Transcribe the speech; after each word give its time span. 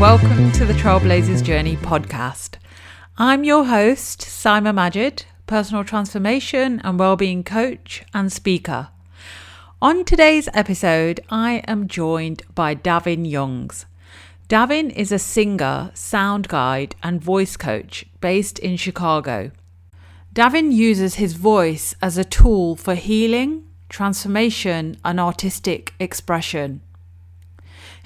Welcome 0.00 0.52
to 0.52 0.66
the 0.66 0.74
Trailblazers 0.74 1.42
Journey 1.42 1.74
podcast. 1.76 2.56
I'm 3.16 3.44
your 3.44 3.64
host, 3.64 4.20
Simon 4.20 4.74
Majid, 4.74 5.24
personal 5.46 5.84
transformation 5.84 6.82
and 6.84 6.98
well-being 6.98 7.42
coach 7.42 8.04
and 8.12 8.30
speaker. 8.30 8.88
On 9.80 10.04
today's 10.04 10.50
episode, 10.52 11.20
I 11.30 11.62
am 11.66 11.88
joined 11.88 12.42
by 12.54 12.74
Davin 12.74 13.26
Youngs. 13.26 13.86
Davin 14.50 14.90
is 14.94 15.12
a 15.12 15.18
singer, 15.18 15.92
sound 15.94 16.48
guide, 16.48 16.94
and 17.02 17.18
voice 17.18 17.56
coach 17.56 18.04
based 18.20 18.58
in 18.58 18.76
Chicago. 18.76 19.50
Davin 20.34 20.72
uses 20.72 21.14
his 21.14 21.32
voice 21.32 21.94
as 22.02 22.18
a 22.18 22.24
tool 22.24 22.76
for 22.76 22.96
healing, 22.96 23.64
transformation, 23.88 24.98
and 25.02 25.18
artistic 25.18 25.94
expression. 25.98 26.82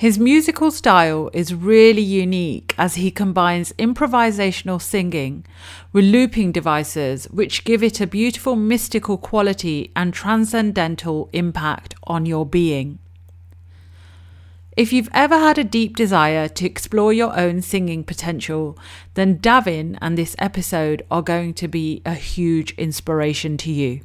His 0.01 0.19
musical 0.19 0.71
style 0.71 1.29
is 1.35 1.53
really 1.53 2.01
unique 2.01 2.75
as 2.79 2.95
he 2.95 3.11
combines 3.11 3.75
improvisational 3.75 4.81
singing 4.81 5.45
with 5.93 6.07
looping 6.07 6.53
devices, 6.53 7.27
which 7.27 7.65
give 7.65 7.83
it 7.83 8.01
a 8.01 8.07
beautiful 8.07 8.57
mystical 8.57 9.19
quality 9.19 9.93
and 9.95 10.15
transcendental 10.15 11.29
impact 11.35 11.97
on 12.05 12.25
your 12.25 12.47
being. 12.47 12.99
If 14.75 14.91
you've 14.91 15.11
ever 15.13 15.37
had 15.39 15.59
a 15.59 15.65
deep 15.65 15.97
desire 15.97 16.48
to 16.48 16.65
explore 16.65 17.12
your 17.12 17.39
own 17.39 17.61
singing 17.61 18.03
potential, 18.03 18.79
then 19.12 19.37
Davin 19.37 19.98
and 20.01 20.17
this 20.17 20.35
episode 20.39 21.05
are 21.11 21.21
going 21.21 21.53
to 21.53 21.69
be 21.69 22.01
a 22.07 22.15
huge 22.15 22.73
inspiration 22.79 23.59
to 23.59 23.71
you. 23.71 24.01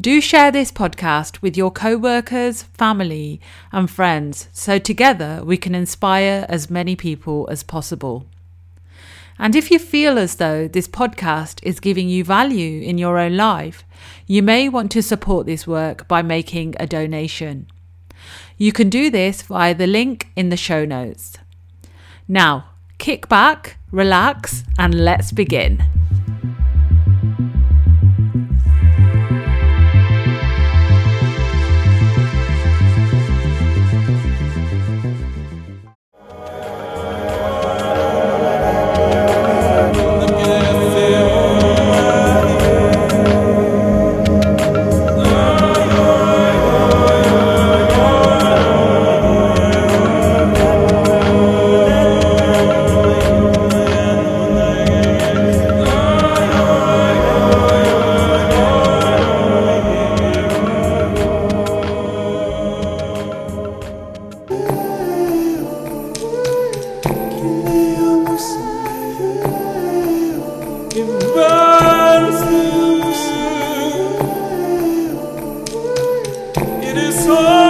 Do 0.00 0.20
share 0.20 0.50
this 0.50 0.72
podcast 0.72 1.40
with 1.40 1.56
your 1.56 1.70
co 1.70 1.96
workers, 1.96 2.64
family, 2.64 3.40
and 3.70 3.88
friends 3.88 4.48
so 4.52 4.80
together 4.80 5.40
we 5.44 5.56
can 5.56 5.72
inspire 5.72 6.46
as 6.48 6.68
many 6.68 6.96
people 6.96 7.46
as 7.48 7.62
possible. 7.62 8.26
And 9.38 9.54
if 9.54 9.70
you 9.70 9.78
feel 9.78 10.18
as 10.18 10.34
though 10.34 10.66
this 10.66 10.88
podcast 10.88 11.60
is 11.62 11.78
giving 11.78 12.08
you 12.08 12.24
value 12.24 12.82
in 12.82 12.98
your 12.98 13.18
own 13.18 13.36
life, 13.36 13.84
you 14.26 14.42
may 14.42 14.68
want 14.68 14.90
to 14.92 15.02
support 15.02 15.46
this 15.46 15.64
work 15.64 16.08
by 16.08 16.22
making 16.22 16.74
a 16.80 16.88
donation. 16.88 17.68
You 18.58 18.72
can 18.72 18.90
do 18.90 19.10
this 19.10 19.42
via 19.42 19.76
the 19.76 19.86
link 19.86 20.28
in 20.34 20.48
the 20.48 20.56
show 20.56 20.84
notes. 20.84 21.38
Now, 22.26 22.70
kick 22.98 23.28
back, 23.28 23.76
relax, 23.92 24.64
and 24.76 25.04
let's 25.04 25.30
begin. 25.30 25.93
sou. 77.24 77.63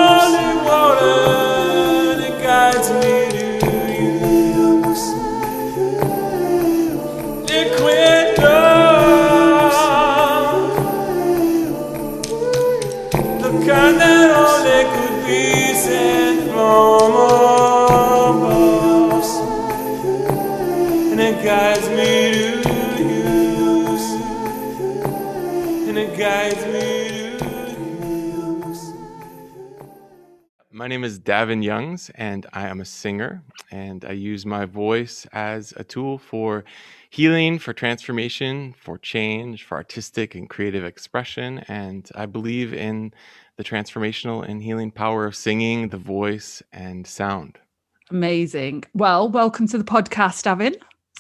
My 30.85 30.89
name 30.89 31.03
is 31.03 31.19
Davin 31.19 31.65
Youngs, 31.65 32.11
and 32.15 32.45
I 32.53 32.69
am 32.69 32.79
a 32.79 32.85
singer. 32.85 33.43
And 33.71 34.05
I 34.05 34.13
use 34.13 34.45
my 34.45 34.67
voice 34.67 35.27
as 35.33 35.73
a 35.79 35.83
tool 35.83 36.19
for 36.19 36.63
healing, 37.09 37.59
for 37.59 37.73
transformation, 37.73 38.75
for 38.75 38.99
change, 38.99 39.65
for 39.65 39.77
artistic 39.77 40.35
and 40.35 40.47
creative 40.47 40.85
expression. 40.85 41.61
And 41.69 42.07
I 42.15 42.27
believe 42.27 42.75
in 42.75 43.15
the 43.57 43.65
transformational 43.65 44.47
and 44.47 44.63
healing 44.63 44.91
power 44.91 45.25
of 45.25 45.35
singing, 45.35 45.89
the 45.89 45.97
voice, 45.97 46.63
and 46.71 47.07
sound. 47.07 47.59
Amazing. 48.11 48.85
Well, 48.93 49.31
welcome 49.31 49.67
to 49.69 49.79
the 49.79 49.85
podcast, 49.85 50.45
Davin. 50.45 50.77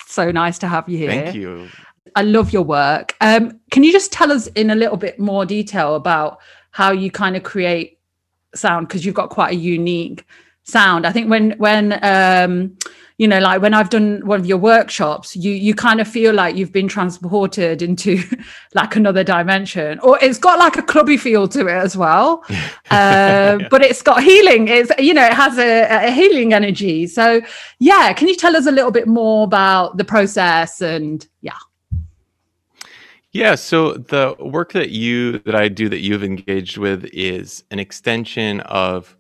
So 0.06 0.30
nice 0.30 0.58
to 0.58 0.68
have 0.68 0.90
you 0.90 0.98
here. 0.98 1.08
Thank 1.08 1.34
you. 1.34 1.70
I 2.14 2.20
love 2.20 2.52
your 2.52 2.64
work. 2.64 3.16
Um, 3.22 3.58
can 3.70 3.82
you 3.82 3.92
just 3.92 4.12
tell 4.12 4.30
us 4.30 4.46
in 4.48 4.68
a 4.68 4.74
little 4.74 4.98
bit 4.98 5.18
more 5.18 5.46
detail 5.46 5.94
about 5.94 6.40
how 6.72 6.92
you 6.92 7.10
kind 7.10 7.34
of 7.34 7.44
create 7.44 7.94
sound 8.58 8.88
because 8.88 9.04
you've 9.04 9.14
got 9.14 9.30
quite 9.30 9.52
a 9.52 9.56
unique 9.56 10.26
sound. 10.64 11.06
I 11.06 11.12
think 11.12 11.30
when 11.30 11.52
when 11.52 11.98
um 12.02 12.76
you 13.18 13.28
know 13.28 13.38
like 13.38 13.60
when 13.62 13.74
I've 13.74 13.90
done 13.90 14.26
one 14.26 14.40
of 14.40 14.46
your 14.46 14.58
workshops 14.58 15.36
you 15.36 15.52
you 15.52 15.74
kind 15.74 16.00
of 16.00 16.08
feel 16.08 16.32
like 16.32 16.56
you've 16.56 16.72
been 16.72 16.88
transported 16.88 17.82
into 17.82 18.22
like 18.74 18.96
another 18.96 19.22
dimension 19.22 19.98
or 20.00 20.18
it's 20.22 20.38
got 20.38 20.58
like 20.58 20.76
a 20.76 20.82
clubby 20.82 21.16
feel 21.16 21.46
to 21.48 21.66
it 21.66 21.72
as 21.72 21.96
well. 21.96 22.44
Uh, 22.90 23.58
but 23.70 23.82
it's 23.82 24.02
got 24.02 24.22
healing. 24.22 24.68
It's 24.68 24.90
you 24.98 25.14
know 25.14 25.24
it 25.24 25.34
has 25.34 25.58
a, 25.58 26.06
a 26.06 26.10
healing 26.10 26.54
energy. 26.54 27.06
So 27.06 27.42
yeah 27.78 28.12
can 28.14 28.26
you 28.26 28.34
tell 28.34 28.56
us 28.56 28.66
a 28.66 28.72
little 28.72 28.90
bit 28.90 29.06
more 29.06 29.44
about 29.44 29.98
the 29.98 30.04
process 30.04 30.80
and 30.80 31.26
yeah 31.42 31.58
yeah, 33.34 33.56
so 33.56 33.94
the 33.94 34.36
work 34.38 34.72
that 34.72 34.90
you 34.90 35.40
that 35.40 35.56
I 35.56 35.68
do 35.68 35.88
that 35.88 35.98
you've 35.98 36.22
engaged 36.22 36.78
with 36.78 37.04
is 37.12 37.64
an 37.72 37.80
extension 37.80 38.60
of 38.60 39.16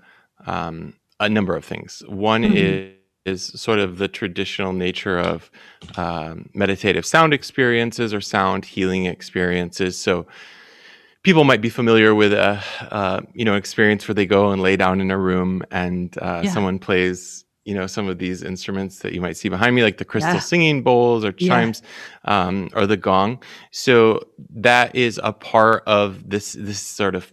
um, 0.46 0.94
a 1.18 1.28
number 1.28 1.56
of 1.56 1.64
things. 1.64 2.02
One 2.08 2.44
mm-hmm. 2.44 2.56
is 2.56 2.94
is 3.24 3.60
sort 3.60 3.78
of 3.78 3.98
the 3.98 4.06
traditional 4.06 4.72
nature 4.72 5.18
of 5.18 5.50
um, 5.96 6.48
meditative 6.54 7.04
sound 7.04 7.32
experiences 7.34 8.12
or 8.12 8.20
sound 8.20 8.66
healing 8.66 9.06
experiences. 9.06 9.98
So 9.98 10.26
people 11.22 11.44
might 11.44 11.62
be 11.62 11.70
familiar 11.70 12.14
with 12.14 12.32
a 12.32 12.62
uh, 12.90 13.20
you 13.34 13.44
know 13.44 13.56
experience 13.56 14.06
where 14.06 14.14
they 14.14 14.26
go 14.26 14.52
and 14.52 14.62
lay 14.62 14.76
down 14.76 15.00
in 15.00 15.10
a 15.10 15.18
room 15.18 15.64
and 15.72 16.16
uh, 16.18 16.42
yeah. 16.44 16.50
someone 16.52 16.78
plays 16.78 17.43
you 17.64 17.74
know 17.74 17.86
some 17.86 18.08
of 18.08 18.18
these 18.18 18.42
instruments 18.42 18.98
that 19.00 19.12
you 19.12 19.20
might 19.20 19.36
see 19.36 19.48
behind 19.48 19.74
me 19.74 19.82
like 19.82 19.98
the 19.98 20.04
crystal 20.04 20.34
yeah. 20.34 20.40
singing 20.40 20.82
bowls 20.82 21.24
or 21.24 21.32
chimes 21.32 21.82
yeah. 22.24 22.46
um, 22.46 22.68
or 22.74 22.86
the 22.86 22.96
gong 22.96 23.42
so 23.70 24.20
that 24.50 24.94
is 24.94 25.20
a 25.22 25.32
part 25.32 25.82
of 25.86 26.28
this 26.28 26.52
this 26.58 26.80
sort 26.80 27.14
of 27.14 27.32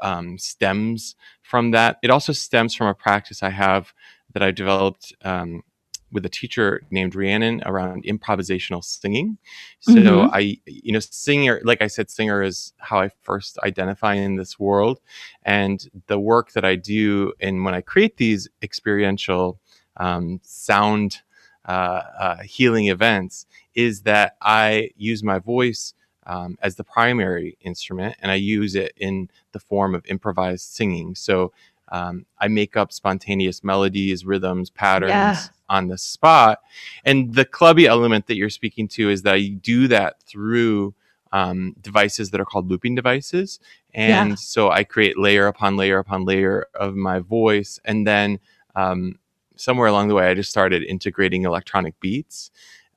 um, 0.00 0.38
stems 0.38 1.14
from 1.42 1.70
that 1.70 1.98
it 2.02 2.10
also 2.10 2.32
stems 2.32 2.74
from 2.74 2.86
a 2.86 2.94
practice 2.94 3.42
i 3.42 3.50
have 3.50 3.92
that 4.32 4.42
i 4.42 4.50
developed 4.50 5.12
um, 5.22 5.62
with 6.12 6.24
a 6.26 6.28
teacher 6.28 6.82
named 6.90 7.14
Rhiannon 7.14 7.62
around 7.64 8.04
improvisational 8.04 8.84
singing. 8.84 9.38
So 9.80 9.92
mm-hmm. 9.94 10.34
I, 10.34 10.58
you 10.66 10.92
know, 10.92 11.00
singer, 11.00 11.60
like 11.64 11.82
I 11.82 11.86
said, 11.86 12.10
singer 12.10 12.42
is 12.42 12.74
how 12.78 13.00
I 13.00 13.10
first 13.22 13.58
identify 13.60 14.14
in 14.14 14.36
this 14.36 14.60
world. 14.60 15.00
And 15.42 15.84
the 16.06 16.20
work 16.20 16.52
that 16.52 16.64
I 16.64 16.76
do 16.76 17.32
and 17.40 17.64
when 17.64 17.74
I 17.74 17.80
create 17.80 18.18
these 18.18 18.48
experiential 18.62 19.58
um, 19.96 20.40
sound 20.44 21.22
uh, 21.64 22.02
uh, 22.18 22.36
healing 22.42 22.88
events 22.88 23.46
is 23.74 24.02
that 24.02 24.36
I 24.42 24.90
use 24.96 25.22
my 25.22 25.38
voice 25.38 25.94
um, 26.26 26.56
as 26.62 26.76
the 26.76 26.84
primary 26.84 27.56
instrument 27.62 28.16
and 28.20 28.30
I 28.30 28.36
use 28.36 28.74
it 28.74 28.92
in 28.96 29.28
the 29.52 29.60
form 29.60 29.94
of 29.94 30.04
improvised 30.06 30.68
singing. 30.68 31.14
So 31.14 31.52
um, 31.90 32.26
I 32.38 32.48
make 32.48 32.76
up 32.76 32.92
spontaneous 32.92 33.62
melodies, 33.62 34.24
rhythms, 34.24 34.70
patterns 34.70 35.10
yeah. 35.10 35.38
On 35.72 35.88
the 35.88 35.98
spot. 35.98 36.60
And 37.04 37.34
the 37.34 37.44
clubby 37.44 37.86
element 37.86 38.26
that 38.26 38.36
you're 38.36 38.50
speaking 38.50 38.88
to 38.88 39.10
is 39.10 39.22
that 39.22 39.34
I 39.34 39.48
do 39.48 39.88
that 39.88 40.22
through 40.22 40.94
um, 41.32 41.74
devices 41.80 42.30
that 42.30 42.40
are 42.40 42.44
called 42.44 42.68
looping 42.68 42.94
devices. 42.94 43.58
And 43.94 44.30
yeah. 44.30 44.36
so 44.36 44.70
I 44.70 44.84
create 44.84 45.18
layer 45.18 45.46
upon 45.46 45.76
layer 45.76 45.98
upon 45.98 46.24
layer 46.24 46.66
of 46.74 46.94
my 46.94 47.20
voice 47.20 47.80
and 47.84 48.06
then 48.06 48.38
um, 48.76 49.18
somewhere 49.56 49.88
along 49.88 50.08
the 50.08 50.14
way, 50.14 50.28
I 50.28 50.34
just 50.34 50.50
started 50.50 50.82
integrating 50.82 51.44
electronic 51.44 51.98
beats. 52.00 52.50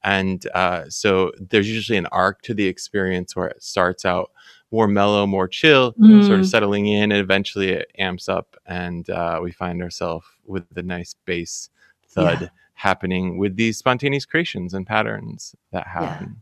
And 0.04 0.45
uh, 0.54 0.89
so 0.89 1.31
there's 1.39 1.69
usually 1.69 1.98
an 1.98 2.06
arc 2.07 2.42
to 2.44 2.54
the 2.54 2.68
experience 2.68 3.36
where 3.36 3.48
it 3.48 3.63
starts 3.63 4.06
out 4.06 4.31
more 4.72 4.88
mellow, 4.88 5.25
more 5.25 5.48
chill, 5.48 5.94
mm. 5.94 6.25
sort 6.25 6.39
of 6.39 6.45
mm. 6.45 6.50
settling 6.50 6.88
in, 6.88 7.12
and 7.12 7.22
eventually 7.22 7.69
it 7.69 7.92
amps 7.98 8.27
up, 8.27 8.56
and 8.66 9.10
uh, 9.10 9.39
we 9.42 9.51
find 9.51 9.81
ourselves 9.81 10.25
with 10.45 10.66
the 10.72 10.83
nice 10.83 11.16
bass 11.25 11.69
thud 12.10 12.42
yeah. 12.42 12.48
Happening 12.75 13.38
with 13.38 13.56
these 13.56 13.77
spontaneous 13.77 14.25
creations 14.25 14.74
and 14.74 14.86
patterns 14.86 15.56
that 15.72 15.88
happen. 15.88 16.36
Yeah. 16.38 16.42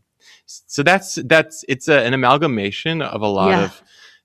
So 0.66 0.82
that's 0.82 1.16
that's 1.24 1.64
it's 1.68 1.88
a, 1.88 2.00
an 2.00 2.12
amalgamation 2.12 3.02
of 3.02 3.22
a 3.22 3.26
lot 3.26 3.50
yeah. 3.50 3.64
of 3.64 3.82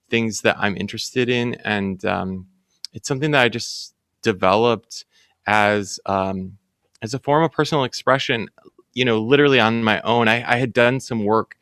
things 0.09 0.41
that 0.41 0.57
I'm 0.59 0.75
interested 0.75 1.29
in, 1.29 1.56
and 1.56 2.03
um, 2.06 2.47
it's 2.94 3.07
something 3.07 3.31
that 3.31 3.41
I 3.41 3.50
just 3.50 3.94
developed 4.21 5.06
as 5.45 6.00
um, 6.06 6.57
as 7.01 7.13
a 7.13 7.19
form 7.19 7.44
of 7.44 7.51
personal 7.51 7.83
expression. 7.83 8.50
You 8.94 9.06
know, 9.06 9.21
literally 9.21 9.59
on 9.59 9.83
my 9.83 10.01
own. 10.01 10.27
I, 10.27 10.44
I 10.56 10.57
had 10.57 10.73
done 10.73 11.00
some 11.00 11.23
work. 11.23 11.56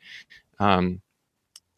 Um, 0.58 1.02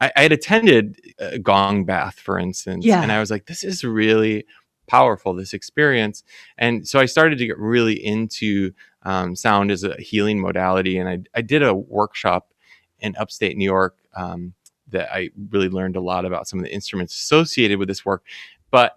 I, 0.00 0.12
I, 0.16 0.22
had 0.22 0.32
attended 0.32 0.98
a 1.18 1.38
gong 1.38 1.84
bath, 1.84 2.18
for 2.18 2.38
instance, 2.38 2.86
yeah. 2.86 3.02
and 3.02 3.12
I 3.12 3.20
was 3.20 3.30
like, 3.30 3.46
"This 3.46 3.64
is 3.64 3.84
really 3.84 4.46
powerful 4.90 5.32
this 5.32 5.54
experience. 5.54 6.24
And 6.58 6.86
so 6.86 6.98
i 6.98 7.06
started 7.06 7.38
to 7.38 7.46
get 7.46 7.56
really 7.58 7.94
into 8.04 8.72
um, 9.04 9.36
sound 9.36 9.70
as 9.70 9.84
a 9.84 9.94
healing 10.00 10.40
modality. 10.40 10.98
And 10.98 11.08
I, 11.08 11.18
I, 11.32 11.42
did 11.42 11.62
a 11.62 11.72
workshop 11.72 12.52
in 12.98 13.14
upstate 13.16 13.56
new 13.56 13.64
york 13.64 13.96
um, 14.16 14.52
that 14.88 15.08
i 15.14 15.30
really 15.50 15.68
learned 15.68 15.94
a 15.94 16.00
lot 16.00 16.24
about 16.24 16.48
some 16.48 16.58
of 16.58 16.64
the 16.64 16.74
instruments 16.74 17.14
associated 17.14 17.78
with 17.78 17.86
this 17.86 18.04
work. 18.04 18.24
But 18.72 18.96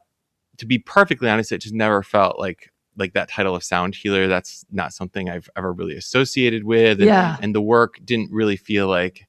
to 0.58 0.66
be 0.66 0.80
perfectly 0.80 1.30
honest 1.30 1.52
it 1.52 1.60
just 1.60 1.76
never 1.76 2.02
felt 2.02 2.40
like 2.40 2.72
like 2.98 3.14
that 3.14 3.30
title 3.30 3.56
of 3.56 3.64
sound 3.64 3.94
healer. 3.94 4.28
That's 4.28 4.66
not 4.72 4.94
something 4.94 5.30
i've 5.30 5.50
ever 5.56 5.72
really 5.72 5.96
associated 5.96 6.64
with. 6.64 7.02
And, 7.02 7.08
yeah. 7.08 7.38
and 7.40 7.54
the 7.54 7.62
work 7.62 8.00
didn't 8.04 8.32
really 8.32 8.58
feel 8.58 8.88
like 8.88 9.28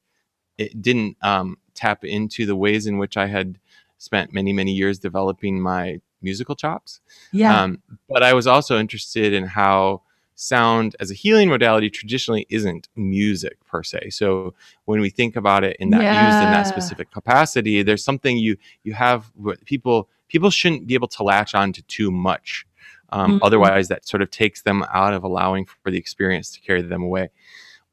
it 0.57 0.81
didn't 0.81 1.19
um, 1.21 1.59
tap 1.75 2.05
into 2.05 2.47
the 2.47 2.57
ways 2.57 2.87
in 2.87 2.97
which 2.97 3.19
i 3.19 3.27
had 3.27 3.59
spent 3.99 4.33
many 4.33 4.53
many 4.53 4.73
years 4.73 4.99
developing 4.99 5.61
my 5.61 6.01
musical 6.25 6.57
chops. 6.57 7.01
Yeah. 7.33 7.63
Um, 7.63 7.83
but 8.09 8.23
I 8.23 8.35
was 8.35 8.47
also 8.47 8.79
interested 8.79 9.33
in 9.33 9.45
how 9.45 10.03
sound 10.35 10.97
as 10.99 11.11
a 11.11 11.15
healing 11.15 11.49
modality 11.49 11.89
traditionally 11.89 12.47
isn't 12.51 12.89
music 12.97 13.65
per 13.67 13.83
se. 13.83 14.11
So 14.11 14.55
when 14.85 15.01
we 15.01 15.11
think 15.11 15.37
about 15.37 15.63
it 15.65 15.77
in 15.79 15.91
that 15.91 16.03
yeah. 16.03 16.27
used 16.27 16.45
in 16.45 16.53
that 16.53 16.67
specific 16.67 17.11
capacity, 17.11 17.83
there's 17.83 18.05
something 18.05 18.37
you 18.37 18.57
you 18.83 18.95
have 18.95 19.31
people 19.65 20.09
people 20.29 20.51
shouldn't 20.51 20.87
be 20.87 20.95
able 20.95 21.09
to 21.09 21.23
latch 21.23 21.55
on 21.55 21.73
to 21.73 21.83
too 21.83 22.11
much. 22.11 22.67
Um, 23.11 23.35
mm-hmm. 23.35 23.45
Otherwise, 23.45 23.89
that 23.89 24.09
sort 24.09 24.23
of 24.23 24.31
takes 24.31 24.63
them 24.63 24.85
out 24.93 25.13
of 25.13 25.23
allowing 25.23 25.67
for 25.67 25.91
the 25.91 25.99
experience 25.99 26.51
to 26.53 26.61
carry 26.61 26.83
them 26.83 27.03
away. 27.03 27.31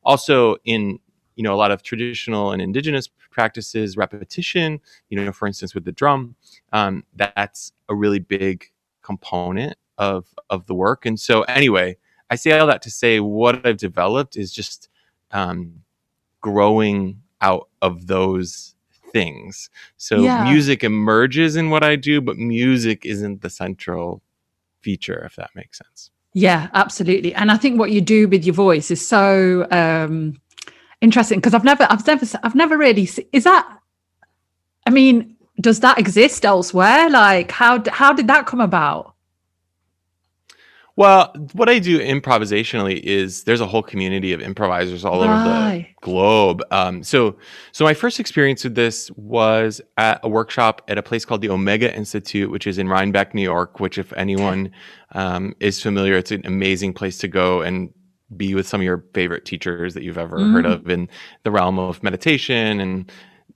Also, 0.04 0.56
in 0.66 1.00
you 1.36 1.44
know 1.44 1.54
a 1.54 1.56
lot 1.56 1.72
of 1.72 1.84
traditional 1.84 2.52
and 2.52 2.62
indigenous 2.62 3.10
practices 3.30 3.96
repetition 3.96 4.80
you 5.10 5.24
know 5.24 5.32
for 5.32 5.48
instance 5.48 5.74
with 5.74 5.86
the 5.86 5.92
drum 5.92 6.36
um, 6.74 7.04
that's 7.16 7.72
a 7.90 7.96
really 7.96 8.20
big 8.20 8.66
component 9.02 9.78
of 9.98 10.26
of 10.50 10.66
the 10.66 10.74
work. 10.74 11.06
And 11.06 11.20
so 11.20 11.44
anyway 11.44 11.98
i 12.30 12.36
say 12.36 12.58
all 12.58 12.68
that 12.68 12.82
to 12.82 12.90
say 12.90 13.20
what 13.20 13.66
i've 13.66 13.78
developed 13.78 14.36
is 14.36 14.52
just 14.52 14.90
um, 15.32 15.82
growing 16.42 17.22
out 17.42 17.70
of 17.82 18.08
those 18.08 18.76
things. 19.12 19.70
So 19.98 20.22
yeah. 20.22 20.44
music 20.44 20.84
emerges 20.84 21.56
in 21.56 21.70
what 21.70 21.84
i 21.84 21.96
do 21.96 22.22
but 22.22 22.38
music 22.38 23.06
isn't 23.06 23.42
the 23.42 23.50
central 23.50 24.22
feature 24.82 25.24
if 25.26 25.36
that 25.36 25.52
makes 25.56 25.78
sense. 25.78 26.10
Yeah 26.34 26.70
absolutely. 26.74 27.34
And 27.36 27.52
i 27.52 27.58
think 27.58 27.78
what 27.78 27.92
you 27.92 28.02
do 28.02 28.28
with 28.28 28.46
your 28.46 28.56
voice 28.56 28.90
is 28.92 29.06
so 29.06 29.68
um 29.72 30.40
interesting 31.02 31.40
because 31.40 31.54
I've 31.54 31.64
never, 31.64 31.86
I've 31.90 32.06
never, 32.06 32.26
I've 32.44 32.56
never 32.56 32.78
really. 32.78 33.10
Is 33.34 33.44
that? 33.44 33.78
I 34.88 34.90
mean, 34.90 35.36
does 35.60 35.80
that 35.82 36.00
exist 36.00 36.46
elsewhere? 36.46 37.10
Like, 37.10 37.52
how 37.52 37.84
how 37.90 38.14
did 38.14 38.28
that 38.28 38.46
come 38.46 38.62
about? 38.62 39.12
Well, 40.98 41.34
what 41.54 41.70
I 41.70 41.80
do 41.80 42.00
improvisationally 42.00 43.00
is 43.00 43.46
there's 43.46 43.62
a 43.62 43.66
whole 43.66 43.82
community 43.82 44.34
of 44.34 44.42
improvisers 44.42 45.06
all 45.06 45.26
right. 45.26 45.30
over 45.30 45.78
the 45.78 45.86
globe. 46.02 46.62
Um, 46.70 47.02
so, 47.02 47.38
so 47.72 47.86
my 47.86 47.94
first 47.94 48.20
experience 48.20 48.66
with 48.66 48.76
this 48.76 49.10
was 49.12 49.80
at 49.98 50.20
a 50.22 50.30
workshop 50.30 50.82
at 50.90 50.98
a 50.98 51.04
place 51.04 51.24
called 51.24 51.42
the 51.42 51.50
Omega 51.50 51.96
Institute, 51.96 52.52
which 52.52 52.68
is 52.68 52.78
in 52.78 52.90
Rhinebeck, 52.90 53.34
New 53.34 53.42
York. 53.42 53.80
Which, 53.80 53.98
if 53.98 54.12
anyone 54.14 54.72
um, 55.14 55.56
is 55.60 55.82
familiar, 55.82 56.18
it's 56.18 56.32
an 56.32 56.46
amazing 56.46 56.94
place 56.94 57.18
to 57.20 57.28
go 57.28 57.62
and 57.62 57.92
be 58.38 58.56
with 58.56 58.68
some 58.68 58.82
of 58.82 58.86
your 58.86 59.04
favorite 59.14 59.46
teachers 59.46 59.94
that 59.94 60.04
you've 60.04 60.18
ever 60.18 60.38
mm. 60.38 60.54
heard 60.54 60.66
of 60.66 60.90
in 60.90 61.10
the 61.44 61.52
realm 61.52 61.80
of 61.80 62.02
meditation 62.04 62.80
and 62.80 63.12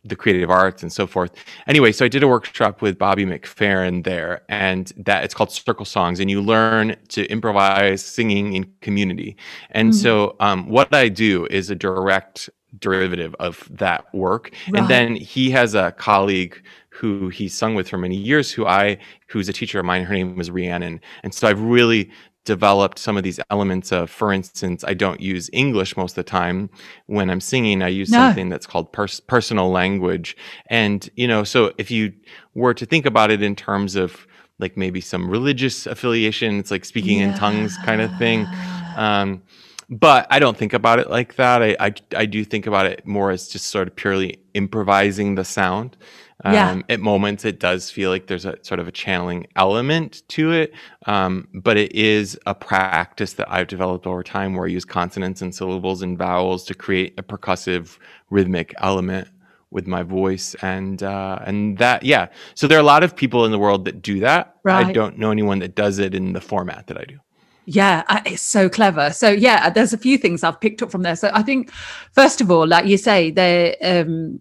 the 0.05 0.15
creative 0.15 0.51
arts 0.51 0.83
and 0.83 0.93
so 0.93 1.07
forth. 1.07 1.31
Anyway, 1.67 1.91
so 1.91 2.05
I 2.05 2.07
did 2.07 2.23
a 2.23 2.27
workshop 2.27 2.81
with 2.81 2.97
Bobby 2.97 3.25
McFerrin 3.25 4.03
there, 4.03 4.43
and 4.49 4.91
that 4.97 5.23
it's 5.23 5.33
called 5.33 5.51
Circle 5.51 5.85
Songs, 5.85 6.19
and 6.19 6.29
you 6.29 6.41
learn 6.41 6.95
to 7.09 7.25
improvise 7.25 8.05
singing 8.05 8.53
in 8.53 8.71
community. 8.81 9.35
And 9.71 9.91
mm 9.91 9.95
so, 9.95 10.35
um, 10.39 10.67
what 10.69 10.93
I 10.93 11.09
do 11.09 11.47
is 11.49 11.69
a 11.69 11.75
direct 11.75 12.49
derivative 12.77 13.33
of 13.39 13.67
that 13.71 14.13
work. 14.13 14.51
Right. 14.69 14.81
And 14.81 14.89
then 14.89 15.15
he 15.15 15.49
has 15.51 15.73
a 15.73 15.93
colleague 15.93 16.61
who 16.89 17.29
he 17.29 17.47
sung 17.47 17.75
with 17.75 17.87
for 17.87 17.97
many 17.97 18.17
years, 18.17 18.51
who 18.51 18.67
I, 18.67 18.97
who's 19.27 19.47
a 19.47 19.53
teacher 19.53 19.79
of 19.79 19.85
mine. 19.85 20.03
Her 20.03 20.13
name 20.13 20.35
was 20.35 20.51
Rhiannon, 20.51 20.99
and 21.23 21.33
so 21.33 21.47
I've 21.47 21.61
really 21.61 22.11
developed 22.45 22.97
some 22.99 23.17
of 23.17 23.23
these 23.23 23.39
elements 23.49 23.91
of 23.91 24.09
for 24.09 24.31
instance 24.31 24.83
i 24.87 24.93
don't 24.93 25.19
use 25.19 25.49
english 25.51 25.97
most 25.97 26.11
of 26.11 26.15
the 26.15 26.23
time 26.23 26.69
when 27.07 27.29
i'm 27.29 27.41
singing 27.41 27.81
i 27.81 27.87
use 27.87 28.09
no. 28.09 28.19
something 28.19 28.49
that's 28.49 28.65
called 28.65 28.91
pers- 28.93 29.19
personal 29.19 29.69
language 29.69 30.37
and 30.67 31.09
you 31.15 31.27
know 31.27 31.43
so 31.43 31.73
if 31.77 31.91
you 31.91 32.13
were 32.53 32.73
to 32.73 32.85
think 32.85 33.05
about 33.05 33.31
it 33.31 33.41
in 33.41 33.55
terms 33.55 33.95
of 33.95 34.25
like 34.59 34.77
maybe 34.77 35.01
some 35.01 35.29
religious 35.29 35.85
affiliation 35.85 36.59
it's 36.59 36.71
like 36.71 36.85
speaking 36.85 37.19
yeah. 37.19 37.31
in 37.31 37.37
tongues 37.37 37.75
kind 37.83 38.01
of 38.01 38.15
thing 38.17 38.47
um, 38.95 39.41
but 39.89 40.27
I 40.31 40.39
don't 40.39 40.57
think 40.57 40.73
about 40.73 40.99
it 40.99 41.09
like 41.09 41.35
that. 41.35 41.61
I, 41.61 41.75
I, 41.79 41.93
I 42.15 42.25
do 42.25 42.43
think 42.43 42.65
about 42.65 42.85
it 42.85 43.05
more 43.05 43.31
as 43.31 43.47
just 43.47 43.67
sort 43.67 43.87
of 43.87 43.95
purely 43.95 44.39
improvising 44.53 45.35
the 45.35 45.45
sound. 45.45 45.95
Um, 46.43 46.53
yeah. 46.53 46.81
At 46.89 46.99
moments, 46.99 47.45
it 47.45 47.59
does 47.59 47.89
feel 47.89 48.09
like 48.09 48.27
there's 48.27 48.45
a 48.45 48.57
sort 48.61 48.79
of 48.79 48.87
a 48.87 48.91
channeling 48.91 49.47
element 49.55 50.21
to 50.29 50.51
it, 50.51 50.73
um, 51.05 51.47
but 51.53 51.77
it 51.77 51.93
is 51.95 52.37
a 52.45 52.53
practice 52.53 53.33
that 53.33 53.49
I've 53.49 53.67
developed 53.67 54.05
over 54.05 54.21
time 54.21 54.53
where 54.53 54.65
I 54.65 54.69
use 54.69 54.83
consonants 54.83 55.41
and 55.41 55.55
syllables 55.55 56.01
and 56.01 56.17
vowels 56.17 56.65
to 56.65 56.73
create 56.73 57.13
a 57.17 57.23
percussive 57.23 57.97
rhythmic 58.29 58.73
element 58.79 59.29
with 59.71 59.87
my 59.87 60.03
voice 60.03 60.55
and 60.61 61.03
uh, 61.03 61.39
and 61.45 61.77
that 61.77 62.03
yeah. 62.03 62.27
So 62.53 62.67
there 62.67 62.77
are 62.77 62.81
a 62.81 62.85
lot 62.85 63.03
of 63.03 63.15
people 63.15 63.45
in 63.45 63.51
the 63.51 63.59
world 63.59 63.85
that 63.85 64.01
do 64.01 64.19
that. 64.19 64.55
Right. 64.63 64.85
I 64.85 64.91
don't 64.91 65.17
know 65.17 65.31
anyone 65.31 65.59
that 65.59 65.75
does 65.75 65.99
it 65.99 66.13
in 66.13 66.33
the 66.33 66.41
format 66.41 66.87
that 66.87 66.97
I 66.97 67.05
do. 67.05 67.17
Yeah, 67.65 68.03
it's 68.25 68.43
so 68.43 68.69
clever. 68.69 69.11
So 69.11 69.29
yeah, 69.29 69.69
there's 69.69 69.93
a 69.93 69.97
few 69.97 70.17
things 70.17 70.43
I've 70.43 70.59
picked 70.61 70.83
up 70.83 70.91
from 70.91 71.01
there. 71.01 71.15
So 71.15 71.31
I 71.33 71.41
think, 71.41 71.71
first 72.11 72.39
of 72.39 72.51
all, 72.51 72.67
like 72.67 72.85
you 72.85 72.97
say, 72.97 73.31
there 73.31 73.75
um, 73.81 74.39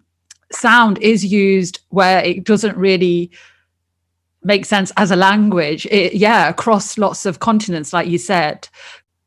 sound 0.55 0.97
is 0.99 1.25
used 1.25 1.79
where 1.89 2.23
it 2.23 2.43
doesn't 2.43 2.77
really 2.77 3.31
make 4.43 4.65
sense 4.65 4.91
as 4.97 5.11
a 5.11 5.15
language. 5.15 5.85
It, 5.87 6.13
yeah, 6.13 6.49
across 6.49 6.97
lots 6.97 7.25
of 7.25 7.39
continents, 7.39 7.93
like 7.93 8.07
you 8.07 8.17
said. 8.17 8.67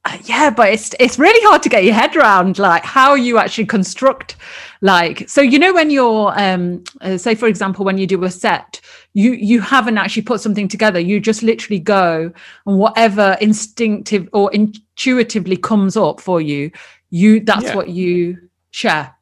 Uh, 0.05 0.17
yeah, 0.25 0.49
but 0.49 0.73
it's 0.73 0.95
it's 1.01 1.19
really 1.19 1.45
hard 1.47 1.63
to 1.63 1.69
get 1.69 1.85
your 1.85 1.95
head 1.95 2.15
around, 2.17 2.59
like 2.59 2.85
how 2.85 3.15
you 3.15 3.37
actually 3.39 3.67
construct, 3.67 4.37
like 4.81 5.29
so. 5.29 5.41
You 5.41 5.59
know, 5.59 5.75
when 5.75 5.91
you're, 5.91 6.33
um, 6.41 6.85
uh, 7.01 7.19
say 7.19 7.35
for 7.35 7.49
example, 7.49 7.85
when 7.85 7.99
you 7.99 8.07
do 8.07 8.23
a 8.23 8.31
set, 8.31 8.81
you 9.19 9.33
you 9.33 9.61
haven't 9.61 9.99
actually 9.99 10.23
put 10.23 10.41
something 10.41 10.69
together 10.69 11.01
you 11.01 11.19
just 11.19 11.43
literally 11.43 11.81
go 11.81 12.33
and 12.67 12.79
whatever 12.79 13.37
instinctive 13.41 14.29
or 14.33 14.53
intuitively 14.53 15.57
comes 15.57 15.97
up 15.97 16.21
for 16.21 16.41
you 16.41 16.71
you 17.11 17.41
that's 17.41 17.65
yeah. 17.65 17.75
what 17.75 17.89
you 17.89 18.39
share 18.71 19.13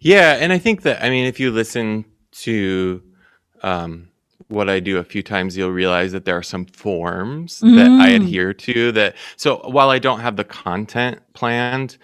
yeah 0.00 0.36
and 0.40 0.52
i 0.52 0.58
think 0.58 0.82
that 0.82 1.02
i 1.02 1.10
mean 1.10 1.24
if 1.24 1.38
you 1.40 1.50
listen 1.50 2.04
to 2.30 3.02
um, 3.62 4.08
what 4.48 4.68
I 4.68 4.80
do 4.80 4.98
a 4.98 5.04
few 5.04 5.22
times, 5.22 5.56
you'll 5.56 5.72
realize 5.72 6.12
that 6.12 6.24
there 6.24 6.36
are 6.36 6.42
some 6.42 6.64
forms 6.66 7.60
mm. 7.60 7.76
that 7.76 7.90
I 7.90 8.10
mm. 8.10 8.22
adhere 8.22 8.54
to. 8.54 8.92
That 8.92 9.16
so 9.36 9.56
while 9.64 9.90
I 9.90 9.98
don't 9.98 10.20
have 10.20 10.36
the 10.36 10.44
content 10.44 11.20
planned, 11.34 11.98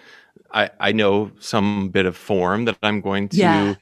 I, 0.51 0.69
I 0.79 0.91
know 0.91 1.31
some 1.39 1.89
bit 1.89 2.05
of 2.05 2.15
form 2.15 2.65
that 2.65 2.77
I'm 2.83 3.01
going 3.01 3.29
to 3.29 3.37
yeah 3.37 3.75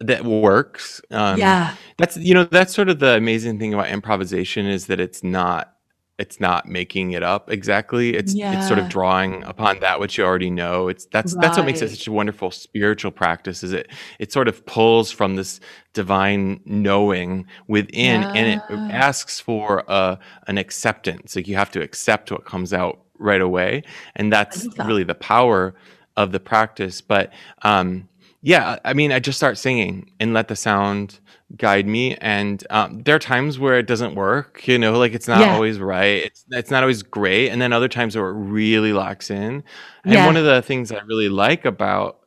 that 0.00 0.24
works. 0.24 1.00
Um, 1.10 1.38
yeah, 1.38 1.74
that's 1.96 2.16
you 2.16 2.34
know 2.34 2.44
that's 2.44 2.74
sort 2.74 2.88
of 2.88 2.98
the 2.98 3.16
amazing 3.16 3.58
thing 3.58 3.72
about 3.72 3.88
improvisation 3.88 4.66
is 4.66 4.86
that 4.86 5.00
it's 5.00 5.22
not 5.22 5.75
it's 6.18 6.40
not 6.40 6.66
making 6.66 7.12
it 7.12 7.22
up 7.22 7.50
exactly. 7.50 8.14
It's 8.14 8.34
it's 8.34 8.66
sort 8.66 8.78
of 8.78 8.88
drawing 8.88 9.42
upon 9.44 9.80
that 9.80 10.00
which 10.00 10.16
you 10.16 10.24
already 10.24 10.48
know. 10.48 10.88
It's 10.88 11.04
that's 11.06 11.34
that's 11.36 11.58
what 11.58 11.66
makes 11.66 11.82
it 11.82 11.90
such 11.90 12.06
a 12.06 12.12
wonderful 12.12 12.50
spiritual 12.50 13.10
practice. 13.10 13.62
Is 13.62 13.72
it 13.72 13.90
it 14.18 14.32
sort 14.32 14.48
of 14.48 14.64
pulls 14.64 15.10
from 15.10 15.36
this 15.36 15.60
divine 15.92 16.60
knowing 16.64 17.46
within, 17.68 18.22
and 18.22 18.60
it 18.60 18.62
asks 18.92 19.40
for 19.40 19.84
a 19.88 20.18
an 20.46 20.56
acceptance. 20.56 21.36
Like 21.36 21.48
you 21.48 21.56
have 21.56 21.70
to 21.72 21.82
accept 21.82 22.32
what 22.32 22.46
comes 22.46 22.72
out 22.72 23.00
right 23.18 23.42
away, 23.42 23.82
and 24.14 24.32
that's 24.32 24.62
that. 24.76 24.86
really 24.86 25.04
the 25.04 25.14
power 25.14 25.74
of 26.16 26.32
the 26.32 26.40
practice. 26.40 27.02
But 27.02 27.30
um, 27.60 28.08
yeah, 28.40 28.78
I 28.84 28.94
mean, 28.94 29.12
I 29.12 29.18
just 29.18 29.38
start 29.38 29.58
singing 29.58 30.10
and 30.18 30.32
let 30.32 30.48
the 30.48 30.56
sound 30.56 31.20
guide 31.56 31.86
me. 31.86 32.16
And 32.16 32.64
um, 32.70 33.02
there 33.04 33.14
are 33.16 33.20
times 33.20 33.58
where 33.58 33.78
it 33.78 33.86
doesn't 33.86 34.14
work, 34.14 34.66
you 34.66 34.78
know, 34.78 34.98
like 34.98 35.14
it's 35.14 35.28
not 35.28 35.40
Yeah. 35.40 35.52
always 35.52 35.78
right. 35.78 36.24
It's 36.24 36.44
it's 36.50 36.70
not 36.70 36.82
always 36.82 37.02
great. 37.02 37.50
And 37.50 37.60
then 37.62 37.72
other 37.72 37.88
times 37.88 38.16
where 38.16 38.28
it 38.30 38.34
really 38.34 38.92
locks 38.92 39.30
in. 39.30 39.62
And 40.08 40.24
one 40.24 40.36
of 40.36 40.44
the 40.44 40.62
things 40.62 40.90
I 40.92 41.00
really 41.06 41.28
like 41.28 41.64
about 41.64 42.18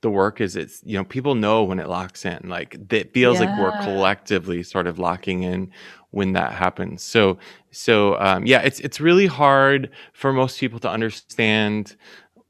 the 0.00 0.10
work 0.10 0.40
is 0.40 0.56
it's 0.56 0.82
you 0.84 0.96
know 0.98 1.04
people 1.04 1.34
know 1.36 1.62
when 1.62 1.78
it 1.78 1.88
locks 1.88 2.24
in 2.24 2.40
like 2.48 2.76
it 2.92 3.14
feels 3.14 3.38
like 3.38 3.56
we're 3.56 3.72
collectively 3.72 4.62
sort 4.62 4.88
of 4.88 4.98
locking 4.98 5.44
in 5.44 5.70
when 6.10 6.32
that 6.32 6.52
happens 6.52 7.02
so 7.04 7.38
so 7.70 8.18
um, 8.20 8.44
yeah 8.44 8.60
it's 8.62 8.80
it's 8.80 9.00
really 9.00 9.26
hard 9.26 9.90
for 10.12 10.32
most 10.32 10.58
people 10.58 10.80
to 10.80 10.90
understand 10.90 11.94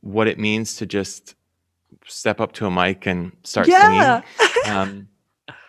what 0.01 0.27
it 0.29 0.39
means 0.39 0.77
to 0.77 0.87
just 0.87 1.35
step 2.07 2.41
up 2.41 2.53
to 2.53 2.67
a 2.67 2.71
mic 2.71 3.07
and 3.07 3.33
start 3.45 3.73
singing 3.73 4.03
Yeah. 4.03 4.23
um, 4.65 5.09